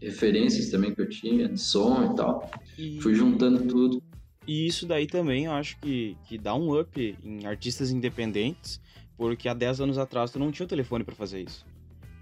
referências 0.00 0.70
também 0.70 0.94
que 0.94 1.00
eu 1.00 1.08
tinha, 1.08 1.48
de 1.48 1.58
som 1.60 2.12
e 2.12 2.14
tal. 2.16 2.48
E, 2.78 3.00
Fui 3.00 3.12
juntando 3.14 3.64
tudo. 3.66 4.00
e 4.46 4.66
isso 4.66 4.86
daí 4.86 5.06
também 5.08 5.46
eu 5.46 5.52
acho 5.52 5.76
que, 5.80 6.16
que 6.24 6.38
dá 6.38 6.54
um 6.54 6.78
up 6.78 7.18
em 7.24 7.46
artistas 7.46 7.90
independentes, 7.90 8.80
porque 9.16 9.48
há 9.48 9.54
10 9.54 9.80
anos 9.80 9.98
atrás 9.98 10.30
tu 10.30 10.38
não 10.38 10.52
tinha 10.52 10.66
o 10.66 10.68
telefone 10.68 11.02
pra 11.04 11.14
fazer 11.16 11.42
isso. 11.42 11.64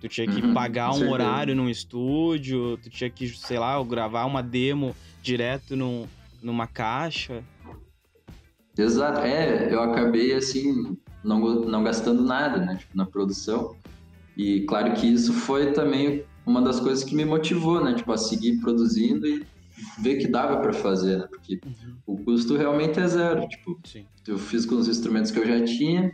Tu 0.00 0.08
tinha 0.08 0.26
que 0.26 0.40
Uhum, 0.40 0.54
pagar 0.54 0.88
um 0.90 0.94
certeza. 0.94 1.12
horário 1.12 1.54
num 1.56 1.68
estúdio, 1.68 2.78
tu 2.78 2.88
tinha 2.88 3.10
que, 3.10 3.28
sei 3.28 3.58
lá, 3.58 3.82
gravar 3.84 4.24
uma 4.24 4.42
demo 4.42 4.94
direto 5.26 5.74
num, 5.76 6.06
numa 6.40 6.68
caixa. 6.68 7.42
Exato. 8.78 9.20
É, 9.20 9.72
eu 9.74 9.82
acabei 9.82 10.32
assim, 10.32 10.96
não, 11.24 11.40
não 11.64 11.82
gastando 11.82 12.22
nada, 12.22 12.64
né, 12.64 12.76
tipo, 12.76 12.96
na 12.96 13.04
produção. 13.04 13.74
E 14.36 14.60
claro 14.66 14.94
que 14.94 15.06
isso 15.06 15.32
foi 15.32 15.72
também 15.72 16.24
uma 16.46 16.62
das 16.62 16.78
coisas 16.78 17.02
que 17.02 17.14
me 17.14 17.24
motivou, 17.24 17.82
né, 17.82 17.94
tipo, 17.94 18.12
a 18.12 18.16
seguir 18.16 18.60
produzindo 18.60 19.26
e 19.26 19.44
ver 19.98 20.18
que 20.18 20.28
dava 20.28 20.60
para 20.60 20.72
fazer, 20.72 21.18
né, 21.18 21.26
porque 21.28 21.60
o 22.06 22.16
custo 22.22 22.56
realmente 22.56 23.00
é 23.00 23.08
zero, 23.08 23.48
tipo, 23.48 23.80
Sim. 23.84 24.06
eu 24.28 24.38
fiz 24.38 24.64
com 24.64 24.76
os 24.76 24.86
instrumentos 24.86 25.32
que 25.32 25.40
eu 25.40 25.46
já 25.46 25.64
tinha, 25.64 26.12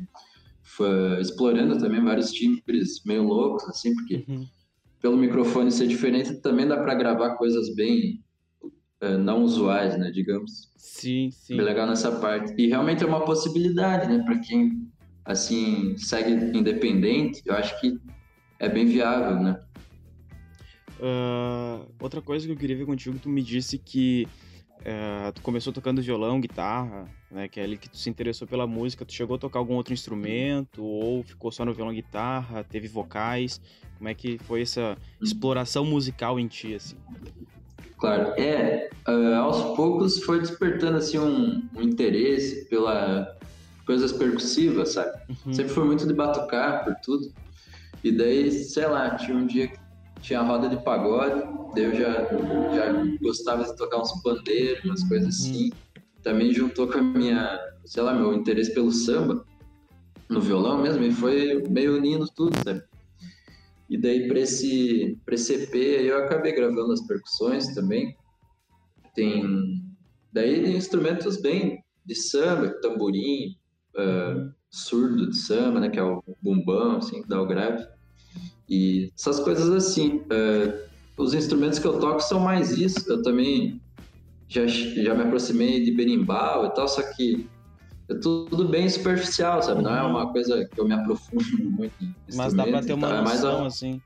foi 0.62 1.20
explorando 1.20 1.78
também 1.78 2.02
vários 2.02 2.30
timbres 2.32 3.02
meio 3.04 3.24
loucos, 3.24 3.64
assim, 3.68 3.94
porque 3.94 4.24
Uhum. 4.26 4.46
pelo 5.02 5.18
microfone 5.18 5.70
ser 5.70 5.86
diferente, 5.86 6.40
também 6.40 6.66
dá 6.66 6.78
para 6.78 6.94
gravar 6.94 7.34
coisas 7.34 7.74
bem 7.74 8.21
não 9.18 9.42
usuais, 9.42 9.98
né, 9.98 10.10
digamos. 10.10 10.70
Sim, 10.76 11.30
sim. 11.30 11.56
Bem 11.56 11.64
legal 11.64 11.86
nessa 11.86 12.12
parte. 12.20 12.54
E 12.56 12.68
realmente 12.68 13.02
é 13.02 13.06
uma 13.06 13.24
possibilidade, 13.24 14.08
né, 14.08 14.22
para 14.24 14.38
quem 14.38 14.88
assim 15.24 15.96
segue 15.96 16.32
independente, 16.56 17.42
eu 17.46 17.54
acho 17.54 17.80
que 17.80 17.98
é 18.58 18.68
bem 18.68 18.86
viável, 18.86 19.40
né? 19.40 19.60
Ah, 21.00 21.84
outra 22.00 22.22
coisa 22.22 22.46
que 22.46 22.52
eu 22.52 22.56
queria 22.56 22.76
ver 22.76 22.86
contigo, 22.86 23.18
tu 23.18 23.28
me 23.28 23.42
disse 23.42 23.76
que 23.78 24.26
ah, 24.84 25.32
tu 25.34 25.42
começou 25.42 25.72
tocando 25.72 26.02
violão, 26.02 26.40
guitarra, 26.40 27.08
né? 27.30 27.48
Que 27.48 27.60
é 27.60 27.64
ali 27.64 27.76
que 27.76 27.88
tu 27.88 27.96
se 27.96 28.10
interessou 28.10 28.46
pela 28.46 28.66
música. 28.66 29.04
Tu 29.04 29.12
chegou 29.12 29.36
a 29.36 29.38
tocar 29.38 29.58
algum 29.58 29.74
outro 29.74 29.92
instrumento 29.92 30.84
ou 30.84 31.22
ficou 31.22 31.50
só 31.50 31.64
no 31.64 31.74
violão 31.74 31.94
guitarra? 31.94 32.64
Teve 32.64 32.88
vocais? 32.88 33.60
Como 33.98 34.08
é 34.08 34.14
que 34.14 34.38
foi 34.38 34.62
essa 34.62 34.96
exploração 35.20 35.84
musical 35.84 36.38
em 36.38 36.46
ti, 36.46 36.74
assim? 36.74 36.96
Claro. 38.02 38.32
É, 38.36 38.90
ah, 39.06 39.36
aos 39.38 39.76
poucos 39.76 40.18
foi 40.24 40.40
despertando 40.40 40.96
assim 40.96 41.20
um, 41.20 41.62
um 41.76 41.82
interesse 41.82 42.64
pela 42.68 43.32
coisas 43.86 44.12
percussivas, 44.12 44.94
sabe? 44.94 45.16
Uhum. 45.28 45.52
Sempre 45.52 45.72
foi 45.72 45.84
muito 45.84 46.04
de 46.04 46.12
batucar 46.12 46.84
por 46.84 46.96
tudo. 46.96 47.32
E 48.02 48.10
daí, 48.10 48.50
sei 48.50 48.88
lá, 48.88 49.14
tinha 49.14 49.36
um 49.36 49.46
dia 49.46 49.68
que 49.68 49.78
tinha 50.20 50.40
a 50.40 50.42
roda 50.42 50.68
de 50.68 50.82
pagode, 50.82 51.44
daí 51.76 51.84
eu 51.84 51.94
já, 51.94 52.12
já 52.74 52.92
gostava 53.22 53.62
de 53.62 53.76
tocar 53.76 53.98
uns 53.98 54.20
pandeiros, 54.20 54.84
umas 54.84 55.04
coisas 55.04 55.28
assim. 55.28 55.70
Também 56.24 56.52
juntou 56.52 56.88
com 56.88 56.98
a 56.98 57.02
minha, 57.02 57.56
sei 57.84 58.02
lá, 58.02 58.12
meu 58.12 58.34
interesse 58.34 58.74
pelo 58.74 58.90
samba, 58.90 59.44
no 60.28 60.40
violão 60.40 60.82
mesmo, 60.82 61.04
e 61.04 61.12
foi 61.12 61.62
meio 61.70 61.98
unindo 61.98 62.26
tudo, 62.34 62.56
sabe? 62.64 62.82
E 63.92 63.98
daí 63.98 64.26
pra 64.26 64.40
esse, 64.40 65.18
esse 65.30 65.52
EP 65.52 65.74
eu 65.74 66.16
acabei 66.24 66.52
gravando 66.52 66.94
as 66.94 67.06
percussões 67.06 67.74
também. 67.74 68.16
Tem 69.14 69.84
daí 70.32 70.74
instrumentos 70.74 71.36
bem 71.42 71.84
de 72.02 72.14
samba, 72.14 72.70
tamborim, 72.80 73.54
ah, 73.94 74.50
surdo 74.70 75.28
de 75.28 75.36
samba, 75.36 75.78
né, 75.78 75.90
que 75.90 75.98
é 75.98 76.02
o 76.02 76.24
bumbão, 76.40 76.96
assim, 76.96 77.20
que 77.20 77.28
dá 77.28 77.38
o 77.42 77.46
grave. 77.46 77.86
E 78.66 79.12
essas 79.14 79.38
coisas 79.40 79.68
assim. 79.68 80.24
ah, 80.30 80.88
os 81.18 81.34
instrumentos 81.34 81.78
que 81.78 81.86
eu 81.86 82.00
toco 82.00 82.20
são 82.20 82.40
mais 82.40 82.70
isso. 82.72 83.04
Eu 83.12 83.22
também 83.22 83.78
já, 84.48 84.66
já 84.66 85.14
me 85.14 85.24
aproximei 85.24 85.84
de 85.84 85.90
berimbau 85.92 86.64
e 86.64 86.70
tal, 86.74 86.88
só 86.88 87.02
que 87.12 87.46
é 88.12 88.18
tudo 88.20 88.68
bem 88.68 88.88
superficial, 88.88 89.62
sabe? 89.62 89.82
Não 89.82 89.94
é 89.94 90.02
uma 90.02 90.32
coisa 90.32 90.64
que 90.66 90.80
eu 90.80 90.86
me 90.86 90.94
aprofundo 90.94 91.44
muito. 91.70 91.94
Mas 92.34 92.54
dá 92.54 92.66
pra 92.66 92.82
ter 92.82 92.92
uma. 92.92 93.08
É 93.18 93.22
mais 93.22 93.44
a- 93.44 93.50
noção, 93.50 93.64
assim. 93.66 94.00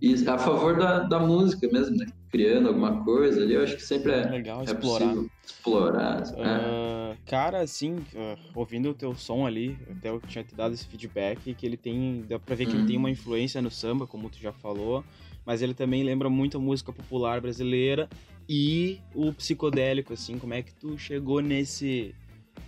e 0.00 0.14
a 0.28 0.38
favor 0.38 0.76
da, 0.78 1.00
da 1.00 1.18
música 1.18 1.68
mesmo, 1.72 1.96
né? 1.96 2.06
Criando 2.30 2.68
alguma 2.68 3.02
coisa 3.04 3.40
ali, 3.42 3.54
eu 3.54 3.62
acho 3.62 3.76
que 3.76 3.82
sempre 3.82 4.12
é, 4.12 4.28
Legal 4.30 4.60
é 4.60 4.64
explorar. 4.64 5.06
possível 5.06 5.30
explorar. 5.44 6.22
Ah, 6.38 7.14
cara, 7.24 7.60
assim, 7.60 7.96
ah, 8.14 8.36
ouvindo 8.54 8.90
o 8.90 8.94
teu 8.94 9.14
som 9.14 9.46
ali, 9.46 9.78
até 9.90 10.10
eu 10.10 10.20
tinha 10.20 10.44
te 10.44 10.54
dado 10.54 10.74
esse 10.74 10.86
feedback, 10.86 11.54
que 11.54 11.64
ele 11.64 11.76
tem, 11.76 12.24
dá 12.28 12.38
pra 12.38 12.54
ver 12.54 12.66
que 12.66 12.72
ele 12.72 12.80
Uhum. 12.80 12.86
tem 12.86 12.96
uma 12.96 13.10
influência 13.10 13.62
no 13.62 13.70
samba, 13.70 14.06
como 14.06 14.28
tu 14.28 14.38
já 14.38 14.52
falou, 14.52 15.02
mas 15.46 15.62
ele 15.62 15.72
também 15.72 16.02
lembra 16.02 16.28
muito 16.28 16.58
a 16.58 16.60
música 16.60 16.92
popular 16.92 17.40
brasileira 17.40 18.08
e 18.48 19.00
o 19.14 19.32
psicodélico, 19.32 20.12
assim, 20.12 20.36
como 20.38 20.52
é 20.52 20.62
que 20.62 20.74
tu 20.74 20.98
chegou 20.98 21.40
nesse, 21.40 22.14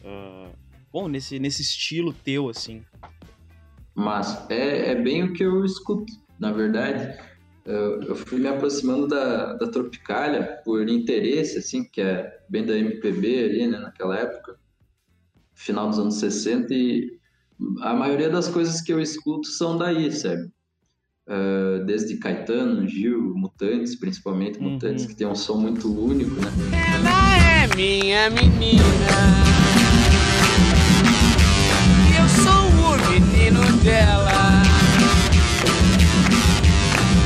ah, 0.04 0.50
bom, 0.92 1.08
nesse, 1.08 1.38
nesse 1.38 1.62
estilo 1.62 2.12
teu, 2.12 2.48
assim. 2.48 2.82
Mas 3.94 4.48
é, 4.50 4.92
é 4.92 4.94
bem 4.94 5.24
o 5.24 5.32
que 5.32 5.42
eu 5.42 5.64
escuto, 5.64 6.12
na 6.38 6.52
verdade. 6.52 7.18
Eu, 7.64 8.00
eu 8.02 8.16
fui 8.16 8.38
me 8.38 8.48
aproximando 8.48 9.06
da, 9.08 9.54
da 9.54 9.68
Tropicália 9.68 10.58
por 10.64 10.88
interesse, 10.88 11.58
assim, 11.58 11.84
que 11.84 12.00
é 12.00 12.38
bem 12.48 12.64
da 12.64 12.76
MPB 12.76 13.44
ali, 13.44 13.66
né, 13.66 13.78
naquela 13.78 14.16
época, 14.16 14.58
final 15.54 15.88
dos 15.88 15.98
anos 15.98 16.14
60, 16.14 16.72
e 16.72 17.18
a 17.82 17.92
maioria 17.92 18.30
das 18.30 18.48
coisas 18.48 18.80
que 18.80 18.92
eu 18.92 19.00
escuto 19.00 19.48
são 19.48 19.76
daí, 19.76 20.10
sabe? 20.12 20.50
Ah, 21.28 21.82
desde 21.84 22.16
Caetano, 22.16 22.88
Gil, 22.88 23.34
Mutantes, 23.34 23.94
principalmente 23.96 24.58
Uhum. 24.58 24.70
Mutantes, 24.70 25.04
que 25.04 25.14
tem 25.14 25.26
um 25.26 25.34
som 25.34 25.58
muito 25.58 25.88
único, 25.92 26.34
né? 26.36 26.50
Ela 26.72 27.64
é 27.64 27.76
minha 27.76 28.30
menina. 28.30 29.57
E 32.10 32.16
eu 32.16 32.28
sou 32.28 32.68
o 32.68 33.10
menino 33.10 33.62
dela. 33.82 34.62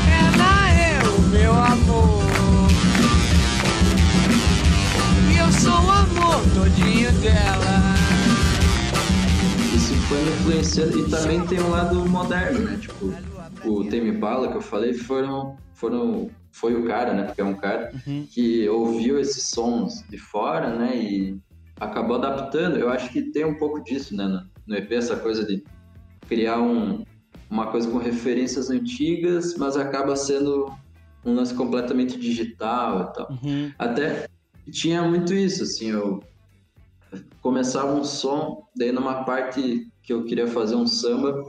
Ela 0.08 0.70
é 0.70 1.02
o 1.08 1.20
meu 1.28 1.52
amor. 1.52 2.22
E 5.32 5.36
eu 5.38 5.52
sou 5.52 5.72
o 5.72 5.90
amor 5.90 6.40
todinho 6.54 7.12
dela. 7.20 7.94
Isso 9.74 9.94
foi 10.08 10.18
me 10.22 10.30
influenciando. 10.30 10.98
E 10.98 11.10
também 11.10 11.40
tem 11.46 11.60
um 11.60 11.70
lado 11.70 12.04
moderno, 12.08 12.60
né? 12.60 12.78
Tipo, 12.80 13.12
o 13.64 13.84
Tame 13.84 14.10
Impala 14.10 14.48
que 14.48 14.56
eu 14.56 14.60
falei 14.62 14.92
foram, 14.94 15.56
foram, 15.74 16.30
foi 16.50 16.74
o 16.74 16.84
cara, 16.84 17.12
né? 17.14 17.22
Porque 17.24 17.40
é 17.40 17.44
um 17.44 17.54
cara 17.54 17.90
Uhum. 18.06 18.26
que 18.30 18.68
ouviu 18.68 19.18
esses 19.20 19.48
sons 19.48 20.04
de 20.08 20.18
fora, 20.18 20.74
né? 20.76 20.96
E 20.96 21.38
acabou 21.82 22.16
adaptando. 22.16 22.76
Eu 22.76 22.88
acho 22.88 23.10
que 23.10 23.22
tem 23.22 23.44
um 23.44 23.56
pouco 23.56 23.82
disso, 23.82 24.16
né? 24.16 24.26
No, 24.26 24.42
no 24.66 24.76
EP, 24.76 24.92
essa 24.92 25.16
coisa 25.16 25.44
de 25.44 25.62
criar 26.28 26.60
um, 26.60 27.04
uma 27.50 27.66
coisa 27.70 27.90
com 27.90 27.98
referências 27.98 28.70
antigas, 28.70 29.56
mas 29.56 29.76
acaba 29.76 30.16
sendo 30.16 30.72
um 31.24 31.34
lance 31.34 31.54
completamente 31.54 32.18
digital 32.18 33.10
e 33.10 33.14
tal. 33.14 33.30
Uhum. 33.30 33.72
Até 33.78 34.28
tinha 34.70 35.02
muito 35.02 35.34
isso, 35.34 35.62
assim, 35.62 35.90
eu 35.90 36.22
começava 37.40 37.92
um 37.92 38.04
som, 38.04 38.66
daí 38.76 38.92
numa 38.92 39.24
parte 39.24 39.88
que 40.02 40.12
eu 40.12 40.24
queria 40.24 40.46
fazer 40.46 40.76
um 40.76 40.86
samba, 40.86 41.42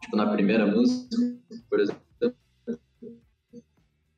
tipo 0.00 0.16
na 0.16 0.26
primeira 0.26 0.66
música, 0.66 1.16
por 1.68 1.80
exemplo, 1.80 2.02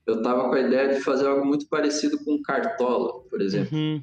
eu 0.06 0.22
tava 0.22 0.48
com 0.48 0.54
a 0.54 0.60
ideia 0.60 0.94
de 0.94 1.00
fazer 1.00 1.26
algo 1.26 1.46
muito 1.46 1.66
parecido 1.66 2.22
com 2.24 2.42
Cartola, 2.42 3.20
por 3.22 3.40
exemplo. 3.40 3.76
Uhum. 3.76 4.02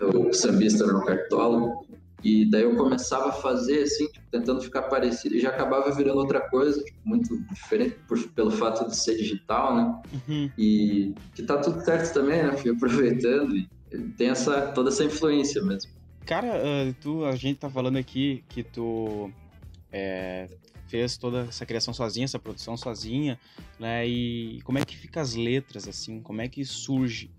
O 0.00 0.32
sambista 0.32 0.84
era 0.84 0.96
um 0.96 1.04
Cartola. 1.04 1.76
E 2.22 2.44
daí 2.50 2.62
eu 2.62 2.74
começava 2.74 3.28
a 3.28 3.32
fazer 3.32 3.82
assim, 3.84 4.06
tipo, 4.08 4.26
tentando 4.30 4.60
ficar 4.60 4.82
parecido, 4.82 5.36
e 5.36 5.40
já 5.40 5.50
acabava 5.50 5.94
virando 5.94 6.18
outra 6.18 6.40
coisa, 6.40 6.82
tipo, 6.82 6.98
muito 7.04 7.38
diferente 7.52 7.96
por- 8.08 8.28
pelo 8.30 8.50
fato 8.50 8.88
de 8.88 8.96
ser 8.96 9.16
digital, 9.16 9.76
né? 9.76 10.02
Uhum. 10.12 10.50
E 10.58 11.14
que 11.34 11.44
tá 11.44 11.58
tudo 11.58 11.80
certo 11.84 12.12
também, 12.14 12.42
né? 12.42 12.56
Fui 12.56 12.72
aproveitando 12.72 13.56
e 13.56 13.68
tem 14.16 14.30
essa, 14.30 14.62
toda 14.72 14.90
essa 14.90 15.04
influência 15.04 15.62
mesmo. 15.62 15.92
Cara, 16.26 16.48
ah, 16.56 16.94
tu, 17.00 17.24
a 17.24 17.36
gente 17.36 17.60
tá 17.60 17.70
falando 17.70 17.96
aqui 17.96 18.42
que 18.48 18.64
tu 18.64 19.30
é, 19.92 20.48
fez 20.88 21.16
toda 21.16 21.42
essa 21.42 21.64
criação 21.64 21.94
sozinha, 21.94 22.24
essa 22.24 22.38
produção 22.38 22.76
sozinha, 22.76 23.38
né? 23.78 24.06
E 24.06 24.60
como 24.62 24.78
é 24.78 24.84
que 24.84 24.96
fica 24.96 25.20
as 25.20 25.34
letras, 25.34 25.86
assim? 25.86 26.20
Como 26.20 26.40
é 26.40 26.48
que 26.48 26.64
surge? 26.64 27.30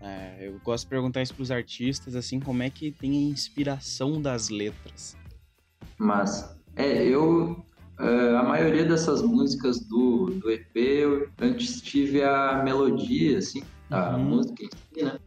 É, 0.00 0.46
eu 0.48 0.58
gosto 0.60 0.84
de 0.84 0.90
perguntar 0.90 1.22
isso 1.22 1.34
pros 1.34 1.50
artistas, 1.50 2.14
assim, 2.14 2.40
como 2.40 2.62
é 2.62 2.70
que 2.70 2.92
tem 2.92 3.10
a 3.12 3.30
inspiração 3.30 4.20
das 4.20 4.48
letras? 4.48 5.16
Mas, 5.98 6.54
é, 6.76 7.04
eu. 7.06 7.64
eh, 7.98 8.36
a 8.36 8.42
maioria 8.42 8.84
dessas 8.84 9.22
músicas 9.22 9.80
do, 9.88 10.38
do 10.40 10.50
EP, 10.50 10.76
eu 10.76 11.26
antes 11.40 11.80
tive 11.80 12.22
a 12.22 12.62
melodia, 12.62 13.38
assim, 13.38 13.60
a 13.90 14.18
Uhum. 14.18 14.24
música 14.24 14.64
em 14.64 14.68
si, 14.70 15.04
né? 15.04 15.18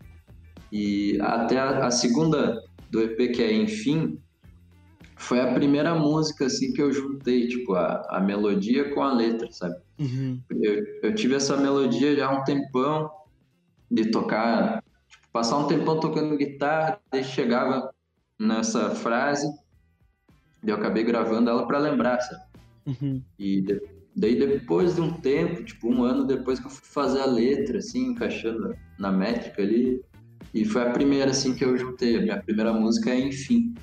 E 0.72 1.18
até 1.22 1.58
a, 1.60 1.88
a 1.88 1.92
segunda 1.92 2.62
do 2.90 3.02
EP, 3.02 3.30
que 3.30 3.42
é 3.42 3.52
Enfim, 3.54 4.20
foi 5.18 5.40
a 5.42 5.54
primeira 5.54 5.96
música, 5.96 6.46
assim, 6.46 6.72
que 6.74 6.82
eu 6.82 6.92
juntei, 6.92 7.48
tipo, 7.48 7.74
a, 7.74 8.02
a 8.18 8.20
melodia 8.22 8.94
com 8.94 9.02
a 9.02 9.14
letra, 9.14 9.48
sabe? 9.52 9.76
Uhum. 10.00 10.42
eu, 10.52 10.84
eu 11.04 11.16
tive 11.16 11.36
essa 11.36 11.58
melodia 11.58 12.16
já 12.16 12.28
há 12.28 12.40
um 12.40 12.44
tempão 12.44 13.10
de 13.90 14.12
tocar, 14.12 14.84
tipo, 15.10 15.24
passar 15.32 15.58
um 15.58 15.68
tempão 15.68 16.00
tocando 16.00 16.38
guitarra, 16.38 17.00
daí 17.12 17.24
chegava 17.24 17.94
nessa 18.40 18.92
frase, 18.92 19.48
daí 20.64 20.74
eu 20.74 20.76
acabei 20.76 21.04
gravando 21.04 21.50
ela 21.50 21.66
para 21.68 21.80
lembrar, 21.80 22.20
sabe? 22.22 22.44
Uhum. 22.88 23.24
E 23.38 23.62
de- 23.62 23.82
daí 24.16 24.36
depois 24.38 24.96
de 24.96 25.02
um 25.02 25.20
tempo, 25.20 25.64
tipo 25.64 25.88
um 25.90 26.04
ano 26.04 26.26
depois 26.26 26.60
que 26.60 26.68
eu 26.68 26.72
fui 26.72 26.88
fazer 26.88 27.22
a 27.22 27.26
letra, 27.26 27.78
assim, 27.80 28.08
encaixando 28.12 28.76
na 28.98 29.12
métrica 29.12 29.62
ali, 29.62 30.02
e 30.54 30.66
foi 30.66 30.82
a 30.82 30.92
primeira, 30.92 31.32
assim, 31.32 31.56
que 31.56 31.64
eu 31.64 31.78
juntei, 31.78 32.18
a 32.18 32.22
minha 32.22 32.42
primeira 32.42 32.74
música 32.74 33.12
é 33.12 33.20
Enfim, 33.20 33.76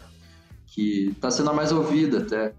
que 0.67 1.15
tá 1.21 1.31
sendo 1.31 1.51
a 1.51 1.55
mais 1.55 1.73
ouvida 1.73 2.19
até, 2.19 2.55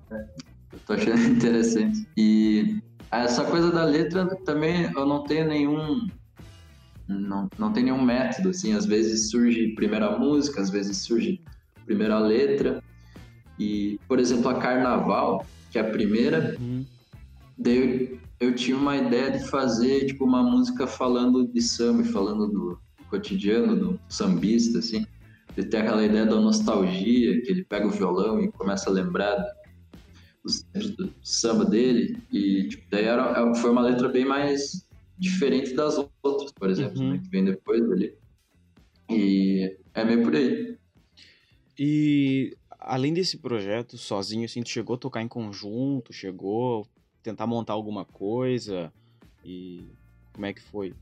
eu 0.74 0.80
tô 0.86 0.94
achando 0.94 1.12
interessante. 1.30 1.98
E 2.18 2.80
essa 3.12 3.44
coisa 3.46 3.72
da 3.72 3.84
letra 3.84 4.26
também 4.44 4.92
eu 4.96 5.06
não 5.06 5.24
tenho 5.26 5.48
nenhum 5.48 6.10
não, 7.08 7.50
não 7.58 7.72
tem 7.72 7.84
nenhum 7.84 8.02
método 8.02 8.50
assim. 8.50 8.74
Às 8.74 8.86
vezes 8.86 9.30
surge 9.30 9.74
primeira 9.76 10.18
música 10.18 10.62
às 10.62 10.70
vezes 10.70 10.98
surge 10.98 11.42
primeira 11.86 12.20
letra. 12.20 12.84
E 13.60 14.00
por 14.08 14.20
exemplo 14.20 14.50
a 14.50 14.56
Carnaval 14.56 15.46
que 15.72 15.78
é 15.78 15.82
a 15.82 15.90
primeira 15.90 16.56
Uhum. 16.60 16.86
daí 17.58 18.20
eu, 18.40 18.48
eu 18.50 18.56
tinha 18.56 18.78
uma 18.78 18.96
ideia 18.96 19.32
de 19.32 19.46
fazer 19.48 20.06
tipo 20.06 20.26
uma 20.26 20.44
música 20.44 20.86
falando 20.88 21.48
de 21.48 21.62
samba 21.62 22.04
e 22.04 22.06
falando 22.06 22.48
do 22.48 22.80
cotidiano 23.10 23.76
do 23.76 24.00
sambista 24.08 24.80
assim 24.80 25.06
de 25.56 25.66
ter 25.66 25.78
aquela 25.78 26.06
ideia 26.06 26.26
da 26.26 26.40
nostalgia 26.40 27.42
que 27.42 27.52
ele 27.52 27.64
pega 27.64 27.88
o 27.88 27.92
violão 27.92 28.40
e 28.40 28.52
começa 28.52 28.90
a 28.90 28.94
lembrar 28.94 29.44
os 30.44 30.62
tempos 30.62 30.92
do 30.92 31.14
samba 31.24 31.66
dele. 31.66 32.18
E 32.32 32.68
tipo, 32.68 32.84
daí 32.92 33.06
era, 33.06 33.54
foi 33.56 33.72
uma 33.72 33.82
letra 33.82 34.08
bem 34.08 34.24
mais 34.24 34.88
diferente 35.18 35.74
das 35.74 35.98
outras, 36.28 36.52
por 36.52 36.70
exemplo, 36.70 37.00
Uhum. 37.02 37.14
né, 37.14 37.20
que 37.24 37.30
vem 37.30 37.44
depois 37.46 37.88
dali. 37.90 38.14
E 39.10 39.78
é 39.94 40.04
meio 40.04 40.24
por 40.24 40.36
aí. 40.36 40.78
E 41.80 42.56
além 42.80 43.14
desse 43.14 43.38
projeto 43.38 43.98
sozinho, 43.98 44.46
assim, 44.46 44.62
tu 44.62 44.70
chegou 44.70 44.96
a 44.96 45.00
tocar 45.00 45.22
em 45.22 45.28
conjunto, 45.28 46.12
chegou 46.12 46.82
a 46.82 46.86
tentar 47.24 47.48
montar 47.48 47.74
alguma 47.74 48.04
coisa 48.06 48.92
e 49.46 49.86
como 50.34 50.46
é 50.46 50.54
que 50.54 50.62
foi? 50.62 50.94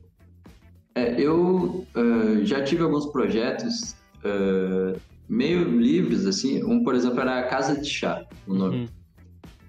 É, 0.94 1.20
eu 1.20 1.86
ah, 1.96 2.44
já 2.44 2.63
tive 2.63 2.84
alguns 2.84 3.05
projetos 3.08 3.96
ah, 4.24 4.98
meio 5.27 5.63
livres, 5.79 6.25
assim. 6.25 6.63
Um, 6.63 6.84
por 6.84 6.96
exemplo, 6.96 7.20
era 7.22 7.39
a 7.39 7.48
Casa 7.48 7.79
de 7.79 7.89
Chá, 7.89 8.25
o 8.48 8.53
nome. 8.53 8.77
Uhum. 8.82 8.88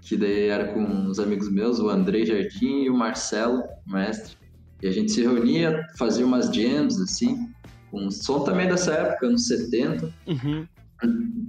que 0.03 0.17
daí 0.17 0.47
era 0.49 0.73
com 0.73 0.81
uns 0.81 1.19
amigos 1.19 1.51
meus, 1.51 1.81
o 1.81 1.89
Andrei 1.89 2.25
Jardim 2.25 2.83
e 2.85 2.91
o 2.91 2.95
Marcelo, 2.95 3.63
mestre. 3.87 4.37
E 4.83 4.89
a 4.89 4.93
gente 4.93 5.11
se 5.13 5.23
reunia, 5.23 5.87
fazia 5.99 6.25
umas 6.27 6.47
jams, 6.55 7.01
assim, 7.01 7.49
com 7.91 8.11
som 8.11 8.41
também 8.41 8.69
dessa 8.69 8.93
época, 8.93 9.27
anos 9.27 9.47
70. 9.47 10.13
Uhum. 10.27 10.67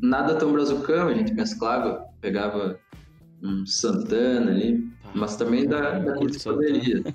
Nada 0.01 0.36
tão 0.36 0.51
brazucão, 0.51 1.07
a 1.07 1.13
gente 1.13 1.34
mesclava, 1.34 2.05
pegava 2.22 2.79
um 3.43 3.65
Santana 3.65 4.51
ali, 4.51 4.86
Tá. 5.03 5.12
mas 5.15 5.36
também 5.38 5.67
da, 5.67 6.00
da 6.00 6.13
psicodelia. 6.19 7.03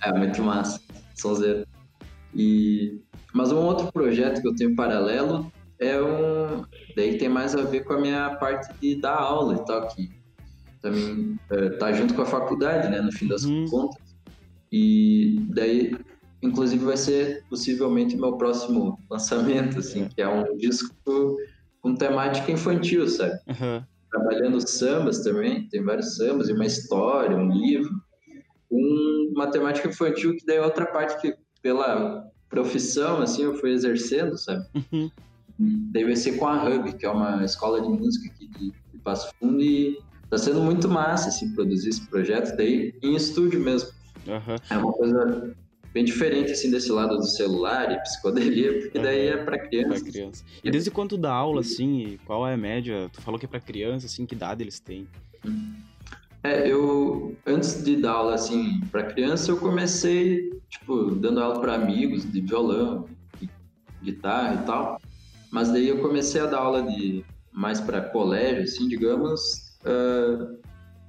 É, 0.00 0.16
muito 0.16 0.40
massa, 0.44 0.80
sonzeiro. 1.16 1.66
E... 2.32 3.00
Mas 3.34 3.50
um 3.50 3.56
outro 3.56 3.90
projeto 3.92 4.40
que 4.40 4.46
eu 4.46 4.54
tenho 4.54 4.76
paralelo 4.76 5.50
é 5.80 6.00
um... 6.00 6.62
Daí 6.94 7.18
tem 7.18 7.28
mais 7.28 7.56
a 7.56 7.62
ver 7.62 7.82
com 7.82 7.94
a 7.94 8.00
minha 8.00 8.30
parte 8.36 8.72
de 8.80 8.94
dar 9.00 9.16
aula 9.16 9.56
e 9.56 9.64
tal, 9.64 9.88
que 9.88 10.08
também 10.80 11.36
eh, 11.50 11.70
tá 11.70 11.90
junto 11.92 12.14
com 12.14 12.22
a 12.22 12.26
faculdade, 12.26 12.88
né, 12.88 13.00
no 13.00 13.10
fim 13.10 13.26
das 13.26 13.42
Uhum. 13.42 13.64
contas. 13.68 14.00
E 14.70 15.40
daí, 15.50 15.96
inclusive, 16.42 16.84
vai 16.84 16.96
ser 16.96 17.44
possivelmente 17.48 18.16
o 18.16 18.20
meu 18.20 18.36
próximo 18.36 18.98
lançamento, 19.10 19.78
assim, 19.78 20.08
que 20.08 20.20
é 20.20 20.28
um 20.28 20.56
disco 20.56 20.94
com 21.80 21.94
temática 21.94 22.50
infantil, 22.50 23.08
sabe? 23.08 23.38
Aham. 23.48 23.86
trabalhando 24.10 24.66
sambas 24.66 25.22
também, 25.22 25.68
tem 25.68 25.82
vários 25.82 26.16
sambas 26.16 26.48
e 26.48 26.52
uma 26.52 26.64
história, 26.64 27.36
um 27.36 27.52
livro, 27.52 27.90
um, 28.70 29.32
uma 29.34 29.50
temática 29.50 29.88
infantil 29.88 30.34
que 30.36 30.46
daí 30.46 30.56
é 30.56 30.64
outra 30.64 30.86
parte 30.86 31.20
que 31.20 31.36
pela 31.62 32.26
profissão 32.48 33.20
assim 33.20 33.42
eu 33.42 33.54
fui 33.54 33.72
exercendo, 33.72 34.36
sabe? 34.38 34.64
Uhum. 34.74 35.10
Daí 35.92 36.04
vai 36.04 36.16
ser 36.16 36.38
com 36.38 36.46
a 36.46 36.64
Hub, 36.64 36.92
que 36.94 37.04
é 37.04 37.10
uma 37.10 37.44
escola 37.44 37.80
de 37.80 37.88
música 37.88 38.32
aqui 38.32 38.48
de, 38.48 38.72
de 38.92 38.98
Passo 39.02 39.32
Fundo 39.38 39.60
e 39.60 39.98
tá 40.30 40.38
sendo 40.38 40.60
muito 40.60 40.88
massa 40.88 41.28
assim 41.28 41.52
produzir 41.52 41.90
esse 41.90 42.06
projeto 42.08 42.56
daí 42.56 42.94
em 43.02 43.14
estúdio 43.14 43.60
mesmo. 43.60 43.90
Aham. 44.26 44.56
É 44.70 44.76
uma 44.76 44.92
coisa 44.92 45.54
bem 45.92 46.04
diferente 46.04 46.52
assim 46.52 46.70
desse 46.70 46.90
lado 46.92 47.16
do 47.16 47.26
celular 47.26 47.90
e 47.92 48.00
psicodelia, 48.00 48.80
porque 48.80 48.98
daí 48.98 49.28
é 49.28 49.36
para 49.36 49.58
Pra 49.58 49.66
criança. 49.68 50.04
criança. 50.04 50.44
E 50.62 50.70
desde 50.70 50.90
quando 50.90 51.16
dá 51.16 51.32
aula, 51.32 51.60
assim, 51.60 52.18
qual 52.26 52.46
é 52.46 52.54
a 52.54 52.56
média? 52.56 53.08
Tu 53.12 53.20
falou 53.22 53.38
que 53.38 53.46
é 53.46 53.48
pra 53.48 53.60
criança, 53.60 54.06
assim, 54.06 54.26
que 54.26 54.34
idade 54.34 54.62
eles 54.62 54.80
têm? 54.80 55.06
É, 56.42 56.70
eu 56.70 57.36
antes 57.46 57.82
de 57.82 57.96
dar 57.96 58.12
aula 58.12 58.34
assim 58.34 58.80
para 58.92 59.04
criança, 59.04 59.50
eu 59.50 59.56
comecei 59.58 60.50
tipo 60.68 61.10
dando 61.16 61.40
aula 61.40 61.60
para 61.60 61.74
amigos 61.74 62.30
de 62.30 62.40
violão, 62.40 63.08
de 63.40 63.48
guitarra 64.02 64.54
e 64.62 64.66
tal. 64.66 65.00
Mas 65.50 65.70
daí 65.70 65.88
eu 65.88 66.00
comecei 66.00 66.40
a 66.40 66.46
dar 66.46 66.58
aula 66.58 66.82
de 66.82 67.24
mais 67.52 67.80
para 67.80 68.00
colégio, 68.00 68.62
assim, 68.62 68.86
digamos, 68.86 69.40
ah, 69.84 70.54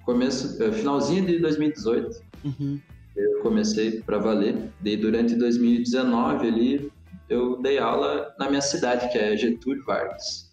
começo, 0.05 0.57
ah, 0.63 0.71
finalzinho 0.71 1.25
de 1.25 1.39
2018 1.39 2.21
Uhum. 2.43 2.79
Eu 3.19 3.41
comecei 3.41 4.01
para 4.01 4.17
valer. 4.17 4.71
Daí 4.81 4.97
durante 4.97 5.35
2019 5.35 6.47
ali 6.47 6.91
eu 7.29 7.61
dei 7.61 7.77
aula 7.77 8.33
na 8.39 8.49
minha 8.49 8.61
cidade, 8.61 9.11
que 9.11 9.17
é 9.17 9.35
Getúlio 9.37 9.83
Vargas. 9.85 10.49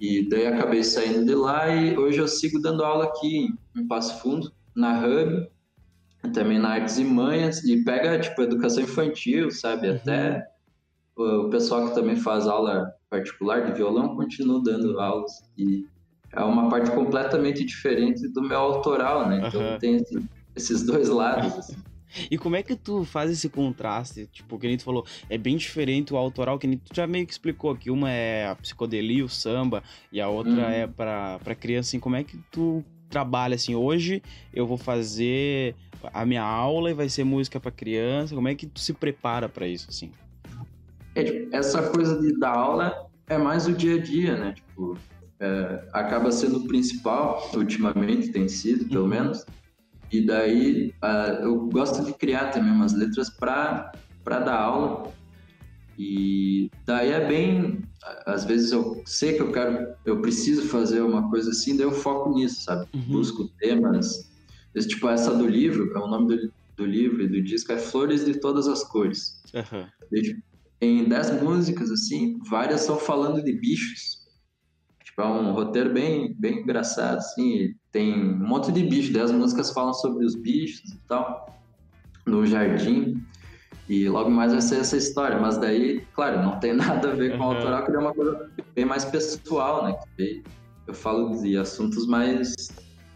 E 0.00 0.28
daí 0.28 0.46
acabei 0.46 0.82
saindo 0.84 1.24
de 1.24 1.34
lá 1.34 1.68
e 1.68 1.96
hoje 1.96 2.18
eu 2.18 2.28
sigo 2.28 2.60
dando 2.60 2.84
aula 2.84 3.04
aqui 3.04 3.48
em 3.76 3.86
Passo 3.86 4.20
Fundo, 4.20 4.52
na 4.74 4.98
Hub, 5.04 5.48
também 6.32 6.58
na 6.58 6.70
Artes 6.70 6.98
e 6.98 7.04
Manhas, 7.04 7.64
e 7.64 7.82
pega 7.84 8.18
tipo 8.18 8.42
educação 8.42 8.82
infantil, 8.82 9.50
sabe? 9.50 9.88
Uhum. 9.88 9.96
Até 9.96 10.46
o 11.16 11.48
pessoal 11.48 11.88
que 11.88 11.94
também 11.94 12.16
faz 12.16 12.46
aula 12.46 12.92
particular 13.10 13.64
de 13.66 13.72
violão 13.72 14.14
continua 14.14 14.62
dando 14.62 15.00
aulas. 15.00 15.32
E 15.56 15.84
é 16.32 16.42
uma 16.42 16.68
parte 16.68 16.90
completamente 16.92 17.64
diferente 17.64 18.28
do 18.28 18.42
meu 18.42 18.58
autoral, 18.58 19.28
né? 19.28 19.42
Então 19.48 19.60
Aham. 19.60 19.78
tem 19.78 19.96
esse- 19.96 20.22
esses 20.58 20.82
dois 20.82 21.08
lados. 21.08 21.56
assim. 21.58 21.76
E 22.30 22.38
como 22.38 22.56
é 22.56 22.62
que 22.62 22.74
tu 22.74 23.04
faz 23.04 23.30
esse 23.30 23.50
contraste? 23.50 24.26
Tipo, 24.32 24.58
que 24.58 24.66
nem 24.66 24.78
tu 24.78 24.82
falou, 24.82 25.04
é 25.28 25.36
bem 25.36 25.58
diferente 25.58 26.14
o 26.14 26.16
autoral, 26.16 26.58
que 26.58 26.66
nem 26.66 26.78
tu 26.78 26.90
já 26.94 27.06
meio 27.06 27.26
que 27.26 27.32
explicou 27.32 27.76
que 27.76 27.90
uma 27.90 28.10
é 28.10 28.46
a 28.48 28.54
psicodelia, 28.56 29.22
o 29.22 29.28
samba, 29.28 29.82
e 30.10 30.18
a 30.18 30.26
outra 30.26 30.52
Uhum. 30.54 30.70
é 30.70 30.86
pra, 30.86 31.38
pra 31.44 31.54
criança, 31.54 31.90
assim, 31.90 32.00
como 32.00 32.16
é 32.16 32.24
que 32.24 32.38
tu 32.50 32.82
trabalha, 33.10 33.56
assim, 33.56 33.74
hoje 33.74 34.22
eu 34.54 34.66
vou 34.66 34.78
fazer 34.78 35.74
a 36.14 36.24
minha 36.24 36.42
aula 36.42 36.90
e 36.90 36.94
vai 36.94 37.10
ser 37.10 37.24
música 37.24 37.60
pra 37.60 37.70
criança, 37.70 38.34
como 38.34 38.48
é 38.48 38.54
que 38.54 38.66
tu 38.66 38.80
se 38.80 38.94
prepara 38.94 39.46
pra 39.46 39.66
isso, 39.68 39.88
assim? 39.90 40.10
É, 41.14 41.22
tipo, 41.24 41.54
essa 41.54 41.90
coisa 41.90 42.18
de 42.20 42.38
dar 42.38 42.54
aula 42.56 43.06
é 43.28 43.36
mais 43.36 43.66
o 43.66 43.72
dia 43.74 43.96
a 43.96 43.98
dia, 44.00 44.34
né? 44.34 44.52
Tipo, 44.52 44.96
é, 45.40 45.84
acaba 45.92 46.32
sendo 46.32 46.60
o 46.60 46.66
principal, 46.66 47.50
ultimamente 47.54 48.28
tem 48.32 48.48
sido, 48.48 48.86
pelo 48.88 49.02
Uhum. 49.02 49.08
menos. 49.10 49.44
E 50.10 50.24
daí 50.24 50.94
ah, 51.02 51.38
eu 51.42 51.68
gosto 51.68 52.04
de 52.04 52.12
criar 52.14 52.50
também 52.50 52.72
umas 52.72 52.94
letras 52.94 53.28
para 53.30 53.92
dar 54.24 54.60
aula. 54.60 55.12
E 55.98 56.70
daí 56.86 57.10
é 57.10 57.26
bem. 57.26 57.80
Às 58.24 58.44
vezes 58.44 58.70
eu 58.72 59.02
sei 59.04 59.34
que 59.34 59.42
eu 59.42 59.52
quero, 59.52 59.86
eu 60.06 60.20
preciso 60.22 60.62
fazer 60.68 61.00
uma 61.02 61.28
coisa 61.28 61.50
assim, 61.50 61.76
daí 61.76 61.84
eu 61.84 61.92
foco 61.92 62.30
nisso, 62.30 62.62
sabe? 62.62 62.86
Uhum. 62.94 63.02
Busco 63.08 63.48
temas. 63.58 64.30
Esse, 64.74 64.88
tipo, 64.88 65.08
essa 65.08 65.34
do 65.34 65.46
livro, 65.46 65.92
é 65.96 65.98
o 65.98 66.06
nome 66.06 66.36
do, 66.36 66.52
do 66.76 66.86
livro 66.86 67.22
e 67.22 67.28
do 67.28 67.42
disco, 67.42 67.72
é 67.72 67.78
Flores 67.78 68.24
de 68.24 68.38
Todas 68.38 68.68
as 68.68 68.84
Cores. 68.84 69.42
Aham. 69.54 69.88
Em 70.80 71.08
dez 71.08 71.42
músicas, 71.42 71.90
assim, 71.90 72.38
várias 72.48 72.82
são 72.82 72.96
falando 72.96 73.42
de 73.42 73.52
bichos. 73.52 74.17
Tipo, 75.18 75.22
é 75.22 75.26
um 75.26 75.52
roteiro 75.52 75.92
bem, 75.92 76.32
bem 76.38 76.60
engraçado, 76.60 77.18
assim. 77.18 77.74
Tem 77.90 78.14
um 78.14 78.38
monte 78.38 78.70
de 78.70 78.84
bichos. 78.84 79.12
Dez 79.12 79.32
músicas 79.32 79.72
falam 79.72 79.92
sobre 79.92 80.24
os 80.24 80.36
bichos 80.36 80.92
e 80.92 80.98
tal, 81.08 81.58
no 82.24 82.46
jardim. 82.46 83.20
E 83.88 84.08
logo 84.08 84.30
mais 84.30 84.52
vai 84.52 84.60
ser 84.60 84.76
essa 84.76 84.96
história. 84.96 85.36
Mas 85.40 85.58
daí, 85.58 86.02
claro, 86.14 86.40
não 86.40 86.60
tem 86.60 86.72
nada 86.74 87.10
a 87.10 87.14
ver 87.14 87.36
com 87.36 87.44
o 87.44 87.50
autoral, 87.50 87.84
que 87.84 87.90
é 87.90 87.98
uma 87.98 88.14
coisa 88.14 88.48
bem 88.76 88.84
mais 88.84 89.04
pessoal, 89.04 89.84
né? 89.84 89.96
Que 90.16 90.44
eu 90.86 90.94
falo 90.94 91.42
de 91.42 91.56
assuntos 91.56 92.06
mais, 92.06 92.54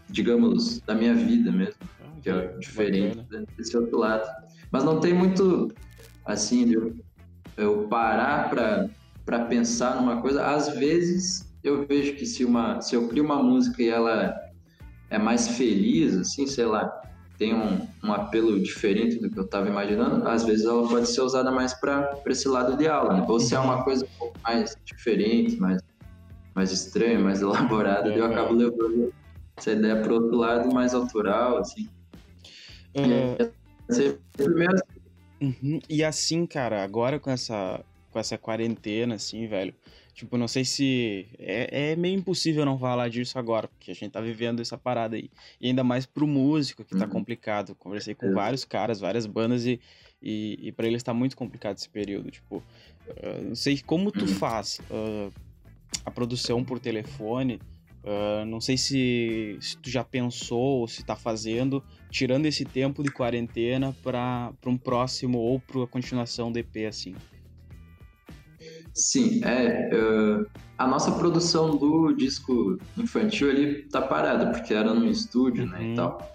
digamos, 0.09 0.81
da 0.81 0.93
minha 0.93 1.13
vida 1.15 1.51
mesmo 1.53 1.75
Ah, 2.01 2.19
que 2.21 2.29
é 2.29 2.47
diferente 2.59 3.15
bacana. 3.17 3.45
desse 3.57 3.77
outro 3.77 3.97
lado. 3.97 4.27
Mas 4.71 4.83
não 4.83 4.99
tem 4.99 5.13
muito, 5.13 5.71
assim, 6.25 6.65
de 6.65 6.73
eu, 6.73 6.93
eu 7.55 7.87
parar 7.87 8.49
para 8.49 8.89
para 9.25 9.45
pensar 9.45 9.95
numa 9.95 10.21
coisa. 10.21 10.45
Às 10.45 10.67
vezes 10.77 11.42
eu 11.63 11.85
vejo 11.87 12.15
que 12.15 12.25
se 12.25 12.43
uma 12.45 12.81
se 12.81 12.95
eu 12.95 13.07
crio 13.07 13.23
uma 13.23 13.41
música 13.41 13.81
e 13.81 13.89
ela 13.89 14.33
é 15.09 15.17
mais 15.17 15.49
feliz, 15.49 16.15
assim, 16.17 16.47
sei 16.47 16.65
lá, 16.65 16.91
tem 17.37 17.53
um, 17.53 17.87
um 18.03 18.13
apelo 18.13 18.59
diferente 18.61 19.19
do 19.19 19.29
que 19.29 19.39
eu 19.39 19.45
estava 19.45 19.67
imaginando, 19.67 20.27
às 20.27 20.43
vezes 20.45 20.65
ela 20.65 20.87
pode 20.87 21.07
ser 21.09 21.21
usada 21.21 21.51
mais 21.51 21.73
para 21.73 22.21
esse 22.27 22.47
lado 22.47 22.77
de 22.77 22.87
aula, 22.87 23.15
né? 23.17 23.25
Ou 23.27 23.39
se 23.39 23.55
é 23.55 23.59
uma 23.59 23.83
coisa 23.83 24.05
um 24.05 24.09
pouco 24.17 24.37
mais 24.43 24.75
diferente, 24.85 25.57
mais 25.57 25.81
mais 26.55 26.71
estranha, 26.71 27.19
mais 27.19 27.41
elaborada, 27.43 28.09
daí 28.11 28.19
eu 28.19 28.25
Uhum. 28.25 28.31
acabo 28.31 28.53
levando 28.53 29.13
essa 29.57 29.71
ideia 29.71 30.01
para 30.01 30.13
outro 30.13 30.37
lado 30.37 30.71
mais 30.73 30.93
autoral, 30.93 31.57
assim. 31.57 31.89
Você 33.89 34.19
primeiro 34.35 34.73
Uhum. 35.41 35.79
E 35.89 36.03
assim, 36.03 36.45
cara, 36.45 36.83
agora 36.83 37.19
com 37.19 37.29
essa, 37.29 37.83
com 38.11 38.17
essa 38.19 38.37
quarentena, 38.37 39.15
assim, 39.15 39.45
velho, 39.45 39.75
tipo, 40.13 40.37
não 40.37 40.47
sei 40.47 40.63
se. 40.65 41.27
É, 41.39 41.91
é 41.91 41.95
meio 41.95 42.17
impossível 42.17 42.65
não 42.65 42.77
falar 42.79 43.09
disso 43.09 43.37
agora, 43.39 43.67
porque 43.67 43.91
a 43.91 43.93
gente 43.95 44.11
tá 44.11 44.21
vivendo 44.21 44.61
essa 44.61 44.77
parada 44.77 45.15
aí. 45.15 45.29
E 45.59 45.67
ainda 45.67 45.83
mais 45.83 46.05
pro 46.05 46.27
músico, 46.27 46.85
que 46.85 46.95
tá 46.95 47.05
Uhum. 47.05 47.11
complicado. 47.11 47.75
Conversei 47.75 48.15
com 48.15 48.31
vários 48.31 48.65
caras, 48.65 48.99
várias 48.99 49.25
bandas, 49.25 49.65
e, 49.65 49.79
e, 50.21 50.57
e 50.67 50.71
pra 50.71 50.87
eles 50.87 51.03
tá 51.03 51.13
muito 51.13 51.35
complicado 51.35 51.77
esse 51.77 51.89
período. 51.89 52.29
Tipo, 52.31 52.65
ah, 53.23 53.41
não 53.41 53.55
sei 53.55 53.79
como 53.81 54.11
tu 54.11 54.25
Uhum. 54.25 54.27
faz 54.27 54.81
ah, 54.89 55.31
a 56.05 56.11
produção 56.11 56.63
por 56.63 56.79
telefone. 56.79 57.61
ah, 58.05 58.45
não 58.45 58.59
sei 58.61 58.77
se, 58.77 59.57
se 59.61 59.77
tu 59.81 59.89
já 59.89 60.03
pensou 60.03 60.81
ou 60.81 60.87
se 60.87 61.03
tá 61.03 61.15
fazendo, 61.15 61.83
tirando 62.11 62.45
esse 62.45 62.65
tempo 62.65 63.01
de 63.03 63.11
quarentena 63.11 63.93
para 64.03 64.53
um 64.67 64.77
próximo 64.77 65.37
ou 65.39 65.59
para 65.61 65.83
a 65.83 65.87
continuação 65.87 66.51
do 66.51 66.59
EP, 66.59 66.85
assim. 66.85 67.21
Sim, 68.93 69.41
é. 69.43 69.89
eh, 69.93 70.45
a 70.77 70.87
nossa 70.87 71.11
produção 71.17 71.77
do 71.77 72.13
disco 72.13 72.77
infantil 72.97 73.49
ali 73.49 73.87
tá 73.89 74.01
parada, 74.01 74.51
porque 74.51 74.73
era 74.73 74.93
no 74.93 75.05
estúdio, 75.07 75.65
né, 75.67 75.81
Uhum. 75.81 75.91
e 75.91 75.95
tal. 75.95 76.33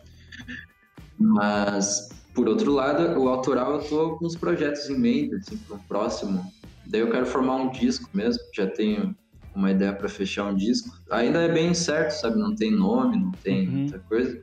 Mas, 1.19 2.01
por 2.35 2.49
outro 2.49 2.73
lado, 2.73 3.19
o 3.21 3.29
autoral 3.29 3.75
eu 3.75 3.87
tô 3.89 4.17
com 4.17 4.27
uns 4.27 4.37
projetos 4.37 4.89
em 4.89 4.99
mente, 4.99 5.35
assim, 5.35 5.59
para 5.59 5.77
um 5.77 5.83
próximo. 5.85 6.43
Daí 6.87 7.01
eu 7.01 7.11
quero 7.11 7.27
formar 7.27 7.57
um 7.57 7.71
disco 7.71 8.09
mesmo, 8.15 8.41
já 8.55 8.67
tenho 8.69 9.15
uma 9.55 9.71
ideia 9.73 9.93
para 9.95 10.09
fechar 10.09 10.45
um 10.51 10.55
disco. 10.55 10.89
Ainda 11.11 11.41
é 11.43 11.49
bem 11.53 11.71
incerto, 11.71 12.13
sabe? 12.13 12.39
Não 12.39 12.55
tem 12.55 12.71
nome, 12.71 13.17
não 13.19 13.35
tem 13.43 13.69
Uhum. 13.69 13.75
muita 13.79 13.99
coisa. 14.01 14.39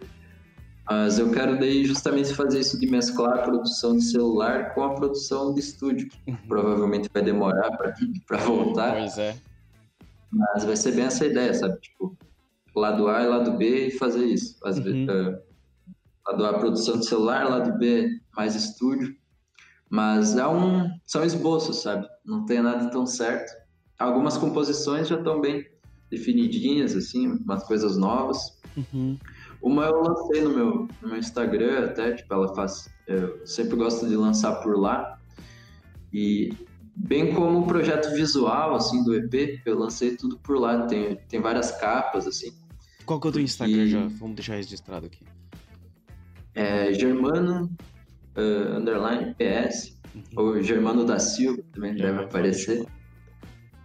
Mas 0.87 1.17
eu 1.17 1.31
quero 1.31 1.59
daí 1.59 1.83
justamente 1.85 2.33
fazer 2.33 2.59
isso 2.59 2.79
de 2.79 2.87
mesclar 2.87 3.39
a 3.39 3.41
produção 3.41 3.95
de 3.97 4.03
celular 4.03 4.73
com 4.75 4.83
a 4.83 4.93
produção 4.93 5.53
de 5.53 5.59
estúdio, 5.59 6.07
que 6.07 6.31
Uhum. 6.31 6.37
provavelmente 6.47 7.09
vai 7.13 7.23
demorar 7.23 7.71
para 8.27 8.37
voltar. 8.37 8.93
Pois 8.97 9.17
é. 9.17 9.35
Mas 10.31 10.63
vai 10.63 10.75
ser 10.75 10.91
bem 10.91 11.05
essa 11.05 11.25
ideia, 11.25 11.53
sabe? 11.53 11.79
Tipo, 11.79 12.15
lado 12.75 13.07
A 13.07 13.23
e 13.23 13.27
lado 13.27 13.57
B 13.57 13.87
e 13.87 13.91
fazer 13.91 14.25
isso. 14.25 14.57
Às 14.63 14.77
Uhum. 14.77 14.83
vezes, 14.83 15.09
eh, 15.09 15.39
lado 16.27 16.45
A 16.45 16.53
produção 16.59 16.99
de 16.99 17.05
celular, 17.07 17.49
lado 17.49 17.77
B 17.79 18.07
mais 18.35 18.53
estúdio. 18.55 19.15
Mas 19.89 20.35
é 20.35 20.47
um, 20.47 20.89
são 21.05 21.23
esboços, 21.23 21.81
sabe? 21.81 22.05
Não 22.25 22.45
tem 22.45 22.61
nada 22.61 22.89
tão 22.91 23.05
certo. 23.05 23.51
Algumas 23.97 24.37
composições 24.37 25.07
já 25.07 25.15
estão 25.17 25.39
bem 25.39 25.63
definidinhas, 26.11 26.95
assim, 26.95 27.27
umas 27.27 27.63
coisas 27.63 27.95
novas. 27.97 28.37
Uhum. 28.75 29.17
Uma 29.65 29.85
eu 29.85 30.01
lancei 30.03 30.41
no 30.43 30.49
meu, 30.51 30.87
no 31.01 31.07
meu 31.09 31.17
Instagram 31.17 31.85
até, 31.85 32.11
tipo, 32.13 32.31
ela 32.33 32.53
faz. 32.53 32.87
Eu 33.07 33.45
sempre 33.47 33.75
gosto 33.75 34.07
de 34.07 34.15
lançar 34.15 34.55
por 34.61 34.77
lá. 34.79 35.19
E 36.13 36.53
bem 36.95 37.33
como 37.33 37.59
o 37.61 37.65
projeto 37.67 38.13
visual, 38.13 38.75
assim, 38.75 39.03
do 39.03 39.13
EP, 39.15 39.59
eu 39.65 39.77
lancei 39.79 40.15
tudo 40.15 40.37
por 40.37 40.59
lá. 40.59 40.85
Tem, 40.85 41.15
tem 41.27 41.41
várias 41.41 41.71
capas, 41.71 42.27
assim. 42.27 42.51
Qual 43.05 43.19
que 43.19 43.27
é 43.27 43.29
o 43.29 43.31
teu 43.33 43.41
Porque- 43.41 43.51
Instagram 43.51 43.87
já? 43.87 44.07
Vamos 44.19 44.35
deixar 44.35 44.55
registrado 44.55 45.07
aqui. 45.07 45.25
É 46.53 46.93
Germano 46.93 47.69
eh, 48.35 48.77
underline 48.77 49.33
PS, 49.35 49.95
Uhum. 50.13 50.21
ou 50.37 50.61
Germano 50.63 51.03
da 51.05 51.19
Silva, 51.19 51.61
também 51.73 51.91
deve 51.91 52.03
Germano 52.03 52.27
aparecer. 52.27 52.85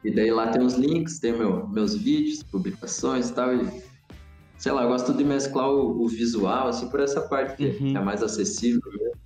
E 0.04 0.10
daí 0.14 0.30
lá 0.30 0.48
tem 0.48 0.62
os 0.62 0.74
links, 0.74 1.18
tem 1.18 1.32
meu, 1.36 1.66
meus 1.68 1.94
vídeos, 1.96 2.42
publicações 2.44 3.30
e 3.30 3.34
tal. 3.34 3.54
E, 3.54 3.82
sei 4.60 4.72
lá, 4.72 4.82
eu 4.82 4.88
gosto 4.88 5.14
de 5.14 5.24
mesclar 5.24 5.70
o, 5.70 6.02
o 6.04 6.06
visual, 6.08 6.68
assim, 6.68 6.88
por 6.90 7.00
essa 7.00 7.22
parte 7.22 7.56
que 7.56 7.64
Uhum. 7.82 7.96
é 7.96 8.00
mais 8.00 8.22
acessível 8.22 8.80
mesmo. 8.92 9.16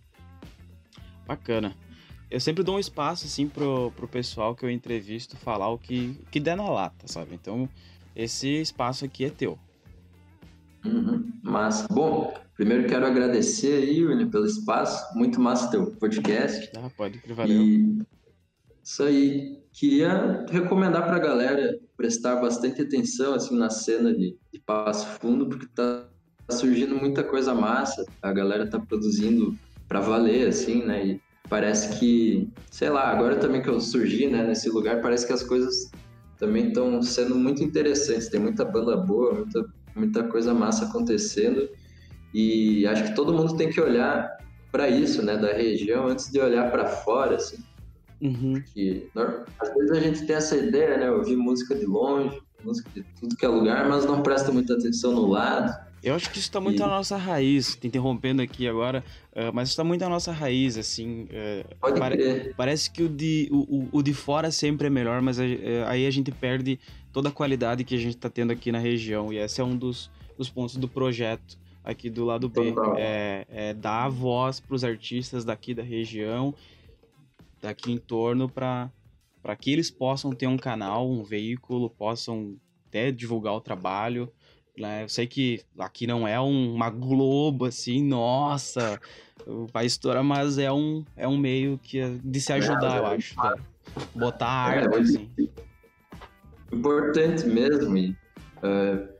Bacana. 1.27 1.75
Eu 2.31 2.39
sempre 2.41 2.63
dou 2.63 2.77
um 2.77 2.79
espaço, 2.79 3.27
assim, 3.27 3.49
pro, 3.49 3.91
pro 3.97 4.07
pessoal 4.09 4.55
que 4.55 4.65
eu 4.65 4.71
entrevisto 4.71 5.37
falar 5.37 5.69
o 5.71 5.79
que, 5.79 6.19
que 6.31 6.39
der 6.41 6.57
na 6.57 6.69
lata, 6.69 7.07
sabe? 7.07 7.35
Então, 7.35 7.69
esse 8.15 8.49
espaço 8.61 9.05
aqui 9.05 9.25
é 9.25 9.31
teu. 9.31 9.59
Uhum, 10.85 11.33
Mas, 11.43 11.87
bom, 11.91 12.33
primeiro 12.57 12.87
quero 12.89 13.07
agradecer 13.07 13.75
aí, 13.83 14.05
William, 14.05 14.29
pelo 14.31 14.47
espaço. 14.47 15.17
Muito 15.17 15.41
massa 15.41 15.71
teu 15.71 15.87
podcast. 15.93 16.71
Ah, 16.77 16.91
pode 16.97 17.19
crer, 17.19 17.35
valeu. 17.35 17.61
E 17.63 18.03
isso 18.85 19.03
aí. 19.03 19.59
Queria 19.73 20.47
recomendar 20.51 21.05
pra 21.07 21.19
galera 21.19 21.77
prestar 21.97 22.37
bastante 22.37 22.83
atenção 22.83 23.35
assim 23.35 23.57
na 23.57 23.71
cena 23.71 24.13
de, 24.13 24.37
de 24.53 24.61
Passo 24.61 25.07
Fundo, 25.19 25.49
porque 25.49 25.67
tá 25.75 26.05
surgindo 26.51 26.95
muita 26.95 27.25
coisa 27.25 27.55
massa. 27.55 28.05
A 28.23 28.33
galera 28.33 28.69
tá 28.69 28.79
produzindo 28.79 29.57
pra 29.89 30.01
valer 30.01 30.49
assim, 30.49 30.85
né? 30.85 31.07
E 31.07 31.21
parece 31.49 31.99
que, 31.99 32.49
sei 32.71 32.91
lá, 32.91 33.09
agora 33.09 33.37
também 33.37 33.63
que 33.63 33.69
eu 33.69 33.81
surgi, 33.81 34.29
né, 34.29 34.47
nesse 34.47 34.69
lugar, 34.69 35.01
parece 35.01 35.27
que 35.27 35.33
as 35.33 35.43
coisas 35.43 35.91
também 36.39 36.69
estão 36.69 37.03
sendo 37.03 37.35
muito 37.35 37.65
interessantes. 37.65 38.29
Tem 38.29 38.41
muita 38.41 38.65
banda 38.65 38.97
boa, 38.97 39.35
muita 39.35 39.65
muita 39.97 40.25
coisa 40.25 40.53
massa 40.53 40.87
acontecendo. 40.87 41.69
E 42.35 42.87
acho 42.87 43.05
que 43.05 43.15
todo 43.15 43.33
mundo 43.33 43.57
tem 43.57 43.71
que 43.71 43.81
olhar 43.81 44.29
para 44.71 44.89
isso, 44.89 45.23
né, 45.23 45.37
da 45.37 45.53
região 45.53 46.09
antes 46.09 46.31
de 46.31 46.41
olhar 46.41 46.71
para 46.71 46.87
fora, 46.87 47.37
assim 47.37 47.57
Uhum. 48.21 48.63
que 48.73 49.09
nor- 49.15 49.45
às 49.61 49.75
vezes 49.75 49.91
a 49.91 50.01
gente 50.01 50.27
tem 50.27 50.37
essa 50.37 50.57
ideia, 50.57 50.97
né? 50.97 51.11
Ouvir 51.11 51.37
música 51.37 51.75
de 51.75 51.85
longe, 51.87 52.41
música 52.65 52.89
de 52.95 53.03
tudo 53.21 53.37
que 53.37 53.45
é 53.45 53.49
lugar, 53.49 53.89
mas 53.89 54.05
não 54.07 54.23
presta 54.23 54.51
muita 54.53 54.75
atenção 54.75 55.13
no 55.13 55.27
lado. 55.27 55.73
Eu 56.03 56.15
acho 56.15 56.31
que 56.31 56.39
isso 56.39 56.51
tá 56.53 56.61
muito 56.61 56.77
E- 56.77 56.81
na 56.81 56.87
nossa 56.89 57.17
raiz, 57.17 57.77
te 57.77 57.87
interrompendo 57.87 58.43
aqui 58.43 58.69
agora, 58.69 59.03
ah, 59.35 59.51
mas 59.53 59.69
isso 59.69 59.77
tá 59.77 59.83
muito 59.85 60.03
na 60.03 60.09
nossa 60.11 60.33
raiz, 60.33 60.77
assim. 60.77 61.27
ah, 61.33 61.75
Pode 61.81 61.99
pare- 61.99 62.17
crer. 62.17 62.55
Parece 62.57 62.91
que 62.91 63.03
o 63.03 63.09
de, 63.09 63.49
o, 63.51 63.89
o- 63.91 64.03
de 64.03 64.13
fora 64.13 64.51
sempre 64.51 64.87
é 64.87 64.91
melhor, 64.91 65.23
mas 65.23 65.39
a- 65.41 65.47
é, 65.47 65.83
aí 65.87 66.07
a 66.07 66.11
gente 66.11 66.31
perde 66.31 66.79
toda 67.13 67.31
a 67.31 67.33
qualidade 67.33 67.85
que 67.85 67.95
a 67.95 67.99
gente 67.99 68.17
tá 68.19 68.29
tendo 68.29 68.51
aqui 68.53 68.71
na 68.71 68.79
região. 68.79 69.33
E 69.33 69.39
esse 69.39 69.61
é 69.63 69.65
um 69.65 69.77
dos, 69.77 70.11
dos 70.37 70.51
pontos 70.51 70.77
do 70.77 70.87
projeto 70.89 71.57
aqui 71.83 72.11
do 72.11 72.25
lado 72.27 72.49
B. 72.51 72.75
É, 72.99 73.47
é 73.49 73.75
dar 73.75 74.09
voz 74.11 74.61
pros 74.61 74.85
artistas 74.85 75.43
daqui 75.45 75.73
da 75.75 75.83
região, 75.83 76.55
daqui 77.65 77.91
em 77.93 77.99
torno, 77.99 78.49
para 78.49 78.91
que 79.59 79.73
eles 79.73 79.91
possam 79.91 80.33
ter 80.33 80.47
um 80.47 80.57
canal, 80.59 81.11
um 81.11 81.25
veículo, 81.25 81.89
possam 81.91 82.57
até 82.89 83.11
divulgar 83.11 83.55
o 83.55 83.61
trabalho. 83.61 84.31
Né? 84.77 85.05
Eu 85.05 85.09
sei 85.09 85.27
que 85.27 85.63
aqui 85.79 86.07
não 86.07 86.29
é 86.29 86.39
um- 86.41 86.75
uma 86.75 86.91
Globo 86.91 87.65
assim, 87.65 88.03
nossa, 88.05 89.01
vai 89.73 89.87
estourar, 89.87 90.23
mas 90.23 90.59
é 90.59 90.71
um, 90.71 91.05
é 91.17 91.27
um 91.27 91.39
meio 91.39 91.79
que 91.79 91.99
é 92.01 92.19
de 92.23 92.41
se 92.41 92.53
ajudar, 92.53 92.99
eu 92.99 93.07
acho. 93.07 93.35
tá? 93.35 93.57
Botar 94.15 94.75
É, 94.77 94.79
arte, 94.81 94.89
muito- 94.89 95.03
assim. 95.03 95.31
Importante 96.73 97.47
mesmo. 97.47 97.97
E, 97.97 98.17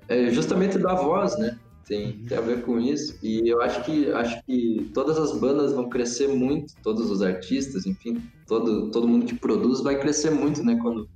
é, 0.09 0.27
é 0.27 0.31
justamente 0.31 0.77
dar 0.79 0.97
voz, 0.97 1.39
né? 1.39 1.59
Tem, 1.87 2.13
tem 2.25 2.39
a 2.39 2.41
ver 2.41 2.63
com 2.63 2.81
isso. 2.81 3.19
E 3.23 3.49
eu 3.49 3.61
acho 3.61 3.85
que 3.85 4.11
acho 4.11 4.43
que 4.45 4.91
todas 4.95 5.19
as 5.19 5.39
bandas 5.39 5.73
vão 5.73 5.89
crescer 5.89 6.29
muito, 6.29 6.75
todos 6.83 7.11
os 7.11 7.21
artistas, 7.23 7.85
enfim, 7.87 8.23
todo, 8.47 8.91
todo 8.91 9.07
mundo 9.07 9.27
que 9.27 9.35
produz 9.35 9.83
vai 9.83 9.99
crescer 9.99 10.31
muito, 10.31 10.63
né? 10.63 10.79
Quando 10.81 11.09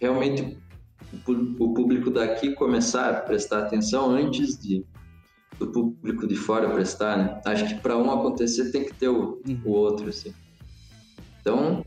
realmente 0.00 0.56
o 1.26 1.74
público 1.74 2.10
daqui 2.10 2.54
começar 2.54 3.10
a 3.10 3.20
prestar 3.20 3.60
atenção 3.60 4.10
antes 4.10 4.58
de 4.58 4.84
do 5.58 5.68
público 5.68 6.26
de 6.26 6.36
fora 6.36 6.68
prestar, 6.70 7.16
né? 7.16 7.40
Acho 7.46 7.66
que 7.66 7.74
para 7.80 7.96
um 7.96 8.10
acontecer 8.10 8.70
tem 8.70 8.84
que 8.84 8.92
ter 8.92 9.08
o, 9.08 9.40
Uhum. 9.46 9.60
o 9.64 9.70
outro, 9.70 10.08
assim. 10.08 10.34
Então, 11.40 11.82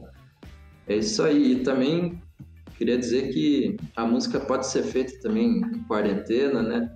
é 0.88 0.96
isso 0.98 1.22
aí. 1.22 1.54
E 1.54 1.64
também 1.64 2.20
queria 2.80 2.98
dizer 2.98 3.32
que 3.34 3.76
a 3.96 4.06
música 4.08 4.40
pode 4.40 4.66
ser 4.66 4.84
feita 4.84 5.12
também 5.22 5.58
em 5.60 5.84
quarentena, 5.84 6.64
né? 6.64 6.90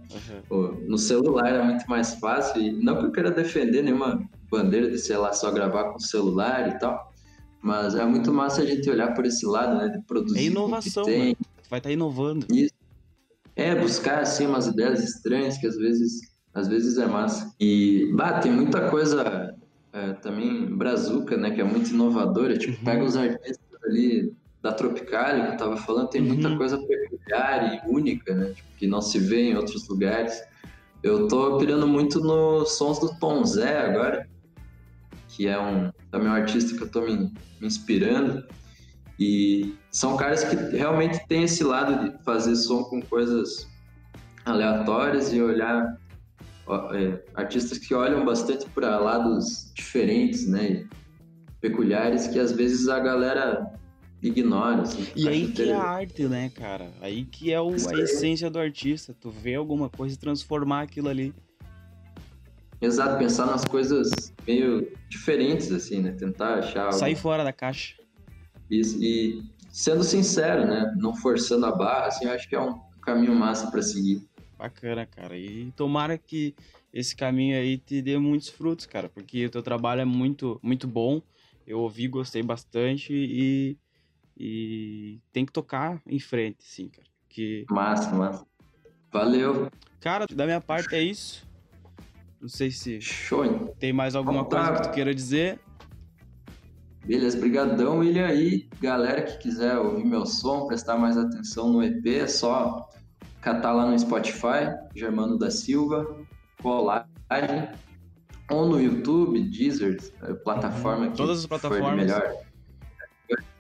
Pô, 0.47 0.69
No 0.87 0.97
celular 0.97 1.53
é 1.53 1.61
muito 1.61 1.83
mais 1.89 2.15
fácil. 2.15 2.61
E 2.61 2.71
não 2.71 2.97
que 2.99 3.05
eu 3.07 3.11
queira 3.11 3.29
defender 3.29 3.83
nenhuma 3.83 4.23
bandeira 4.49 4.89
de, 4.89 4.97
sei 4.97 5.17
lá, 5.17 5.33
só 5.33 5.51
gravar 5.51 5.91
com 5.91 5.99
celular 5.99 6.69
e 6.69 6.79
tal. 6.79 7.11
Mas 7.61 7.95
é 7.95 8.05
muito 8.05 8.31
massa 8.33 8.61
a 8.61 8.65
gente 8.65 8.89
olhar 8.89 9.13
por 9.13 9.25
esse 9.25 9.45
lado, 9.45 9.77
né? 9.77 9.89
De 9.89 10.01
produzir. 10.05 10.37
É 10.37 10.41
o 10.41 10.43
que 10.43 10.49
inovação, 10.51 11.03
tem. 11.03 11.29
né? 11.29 11.35
Vai 11.69 11.79
estar 11.79 11.91
inovando. 11.91 12.47
É, 13.55 13.75
buscar 13.75 14.19
assim 14.21 14.47
umas 14.47 14.67
ideias 14.67 15.03
estranhas 15.03 15.57
que 15.57 15.67
às 15.67 15.75
vezes, 15.75 16.21
às 16.53 16.67
vezes 16.67 16.97
é 16.97 17.05
massa. 17.05 17.53
E, 17.59 18.09
bah, 18.15 18.39
tem 18.39 18.51
muita 18.51 18.89
coisa 18.89 19.53
é, 19.91 20.13
também 20.13 20.65
brazuca, 20.65 21.37
né, 21.37 21.51
que 21.51 21.61
é 21.61 21.63
muito 21.63 21.89
inovadora. 21.91 22.57
Tipo, 22.57 22.77
Uhum. 22.79 22.83
pega 22.85 23.03
os 23.03 23.15
artistas 23.15 23.59
ali 23.85 24.33
da 24.63 24.71
Tropicália, 24.71 25.45
que 25.45 25.51
eu 25.53 25.57
tava 25.57 25.75
falando, 25.77 26.07
tem 26.09 26.21
muita 26.21 26.47
Uhum. 26.47 26.57
coisa 26.57 26.77
peculiar 26.77 27.83
e 27.85 27.91
única, 27.93 28.33
né, 28.33 28.53
tipo, 28.55 28.67
que 28.77 28.87
não 28.87 29.01
se 29.01 29.19
vê 29.19 29.49
em 29.51 29.57
outros 29.57 29.87
lugares. 29.89 30.41
Eu 31.03 31.27
tô 31.27 31.57
pirando 31.57 31.85
muito 31.85 32.21
nos 32.21 32.77
sons 32.77 32.97
do 32.97 33.13
Tom 33.19 33.43
Zé 33.43 33.79
agora, 33.81 34.25
que 35.27 35.47
é 35.47 35.59
um 35.59 35.91
também 36.09 36.29
um 36.29 36.33
artista 36.33 36.77
que 36.77 36.83
eu 36.83 36.89
tô 36.89 37.01
me, 37.01 37.17
me 37.59 37.67
inspirando. 37.67 38.41
E 39.19 39.75
são 39.91 40.15
caras 40.15 40.43
que 40.45 40.55
realmente 40.77 41.19
têm 41.27 41.43
esse 41.43 41.63
lado 41.63 42.09
de 42.09 42.23
fazer 42.23 42.55
som 42.55 42.83
com 42.85 43.01
coisas 43.01 43.67
aleatórias 44.45 45.33
e 45.33 45.41
olhar 45.41 45.97
ó, 46.65 46.93
é, 46.93 47.21
artistas 47.35 47.77
que 47.77 47.93
olham 47.93 48.23
bastante 48.23 48.69
para 48.69 48.97
lados 48.97 49.71
diferentes, 49.75 50.47
né, 50.47 50.71
e 50.71 50.87
peculiares 51.59 52.27
que 52.27 52.39
às 52.39 52.51
vezes 52.53 52.87
a 52.87 52.99
galera 52.99 53.73
ignora. 54.23 54.81
Assim, 54.83 55.05
E 55.15 55.27
aí 55.27 55.51
que 55.51 55.69
é 55.69 55.73
a 55.73 55.83
arte, 55.83 56.23
né, 56.23 56.49
cara? 56.49 56.91
Aí 57.01 57.25
que 57.25 57.51
é 57.51 57.59
o, 57.59 57.69
a 57.69 57.91
aí. 57.91 58.01
essência 58.01 58.49
do 58.49 58.59
artista. 58.59 59.13
Tu 59.19 59.29
vê 59.29 59.55
alguma 59.55 59.89
coisa 59.89 60.15
e 60.15 60.17
transformar 60.17 60.81
aquilo 60.81 61.09
ali. 61.09 61.33
Exato, 62.81 63.17
pensar 63.17 63.45
nas 63.45 63.63
coisas 63.63 64.33
meio 64.45 64.91
diferentes, 65.07 65.71
assim, 65.71 66.01
né, 66.01 66.11
tentar 66.11 66.55
achar 66.55 66.87
algo 66.87 66.97
Sair 66.99 67.15
fora 67.15 67.41
da 67.41 67.53
caixa. 67.53 67.95
Isso, 68.69 69.01
e 69.01 69.41
sendo 69.69 70.03
sincero, 70.03 70.65
né, 70.65 70.93
não 70.97 71.15
forçando 71.15 71.65
a 71.65 71.71
barra, 71.71 72.07
assim, 72.07 72.25
eu 72.25 72.31
acho 72.31 72.47
que 72.49 72.55
é 72.55 72.59
um 72.59 72.77
caminho 73.01 73.33
massa 73.33 73.71
para 73.71 73.81
seguir. 73.81 74.21
Bacana, 74.57 75.05
cara. 75.05 75.37
E 75.37 75.71
tomara 75.77 76.17
que 76.17 76.53
esse 76.93 77.15
caminho 77.15 77.57
aí 77.57 77.77
te 77.77 78.01
dê 78.01 78.17
muitos 78.17 78.49
frutos, 78.49 78.85
cara, 78.85 79.07
porque 79.07 79.45
o 79.45 79.49
teu 79.49 79.63
trabalho 79.63 80.01
é 80.01 80.05
muito, 80.05 80.59
muito 80.61 80.85
bom. 80.85 81.21
Eu 81.65 81.79
ouvi, 81.79 82.07
gostei 82.09 82.43
bastante 82.43 83.13
e, 83.13 83.77
e 84.37 85.19
tem 85.31 85.45
que 85.45 85.51
tocar 85.51 86.01
em 86.05 86.19
frente, 86.19 86.63
sim, 86.63 86.89
cara. 86.89 87.07
Que, 87.29 87.65
Massa, 87.69 88.11
massa. 88.11 88.45
Valeu. 89.11 89.69
cara, 89.99 90.25
da 90.27 90.45
minha 90.45 90.61
parte 90.61 90.95
é 90.95 91.01
isso. 91.01 91.47
Não 92.41 92.49
sei 92.49 92.71
se 92.71 92.99
Show. 92.99 93.73
tem 93.79 93.93
mais 93.93 94.15
alguma 94.15 94.43
tá. 94.45 94.67
coisa 94.67 94.81
que 94.81 94.87
tu 94.89 94.93
queira 94.93 95.13
dizer. 95.15 95.59
Beleza, 97.05 97.39
brigadão, 97.39 97.99
William. 97.99 98.31
E 98.33 98.67
galera 98.81 99.21
que 99.23 99.37
quiser 99.37 99.77
ouvir 99.77 100.05
meu 100.05 100.25
som, 100.25 100.67
prestar 100.67 100.97
mais 100.97 101.17
atenção 101.17 101.71
no 101.71 101.83
EP, 101.83 102.05
é 102.07 102.27
só 102.27 102.89
catar 103.41 103.73
lá 103.73 103.89
no 103.89 103.97
Spotify, 103.97 104.73
Germano 104.95 105.37
da 105.37 105.51
Silva, 105.51 106.05
Colagem, 106.61 107.07
ou 108.49 108.65
no 108.67 108.81
YouTube, 108.81 109.41
Deezer, 109.49 109.97
plataforma 110.43 111.09
que 111.11 111.17
Todas 111.17 111.39
as 111.39 111.45
for 111.45 111.59
plataformas. 111.59 111.95
melhor. 111.95 112.35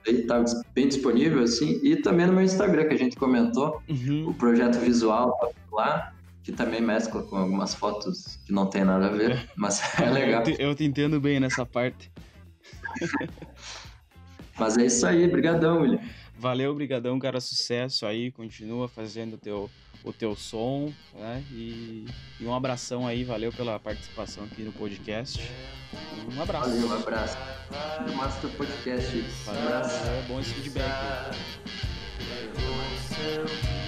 Aí 0.07 0.23
tá 0.27 0.43
bem 0.73 0.87
disponível, 0.87 1.43
assim. 1.43 1.79
E 1.83 1.95
também 1.95 2.25
no 2.27 2.33
meu 2.33 2.43
Instagram, 2.43 2.87
que 2.87 2.93
a 2.93 2.97
gente 2.97 3.15
comentou, 3.15 3.81
Uhum. 3.89 4.27
o 4.29 4.33
projeto 4.33 4.77
visual 4.79 5.31
tá 5.39 5.49
lá. 5.71 6.13
que 6.43 6.51
também 6.51 6.81
mescla 6.81 7.23
com 7.23 7.37
algumas 7.37 7.73
fotos 7.73 8.37
que 8.45 8.51
não 8.51 8.65
tem 8.65 8.83
nada 8.83 9.05
a 9.07 9.09
ver, 9.09 9.49
mas 9.55 9.79
é 9.97 10.09
legal. 10.09 10.41
Eu 10.41 10.55
te, 10.55 10.61
eu 10.61 10.75
te 10.75 10.83
entendo 10.83 11.17
bem 11.21 11.39
nessa 11.39 11.65
parte. 11.65 12.11
Mas 14.59 14.77
é 14.77 14.85
isso 14.85 15.05
aí, 15.07 15.27
brigadão, 15.27 15.81
William. 15.81 15.99
Valeu, 16.37 16.73
brigadão, 16.75 17.17
cara, 17.17 17.39
sucesso 17.39 18.05
aí, 18.05 18.31
continua 18.31 18.87
fazendo 18.87 19.33
o 19.33 19.37
teu, 19.37 19.69
o 20.03 20.11
teu 20.11 20.35
som, 20.35 20.91
né? 21.13 21.43
E, 21.51 22.05
e 22.39 22.45
um 22.45 22.53
abração 22.53 23.07
aí, 23.07 23.23
valeu 23.23 23.51
pela 23.51 23.79
participação 23.79 24.43
aqui 24.43 24.61
no 24.63 24.71
podcast. 24.71 25.41
Um 26.35 26.41
abraço. 26.41 26.69
Valeu, 26.69 26.87
um 26.87 26.93
abraço. 26.93 27.37
No 28.07 28.15
Master 28.15 28.49
Podcast. 28.51 29.15
Um 29.17 29.23
Valeu, 29.45 29.63
abraço. 29.67 29.95
é 29.95 30.25
bom 30.27 30.39
esse 30.39 30.53
feedback. 30.53 30.91
aí. 33.25 33.82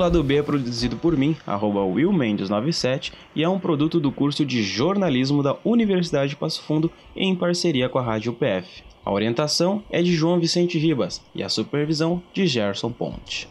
Lado 0.00 0.24
B 0.24 0.36
é 0.36 0.42
produzido 0.42 0.96
por 0.96 1.14
mim, 1.14 1.36
arroba 1.46 1.80
willmendes97, 1.80 3.12
e 3.36 3.44
é 3.44 3.48
um 3.50 3.58
produto 3.58 4.00
do 4.00 4.10
curso 4.10 4.46
de 4.46 4.62
jornalismo 4.62 5.42
da 5.42 5.58
Universidade 5.62 6.30
de 6.30 6.36
Passo 6.36 6.62
Fundo 6.62 6.90
em 7.14 7.36
parceria 7.36 7.86
com 7.86 7.98
a 7.98 8.02
Rádio 8.02 8.32
UPF. 8.32 8.82
A 9.04 9.12
orientação 9.12 9.82
é 9.90 10.00
de 10.00 10.14
João 10.14 10.40
Vicente 10.40 10.78
Ribas 10.78 11.22
e 11.34 11.42
a 11.42 11.50
supervisão 11.50 12.22
de 12.32 12.46
Gerson 12.46 12.90
Ponte. 12.90 13.46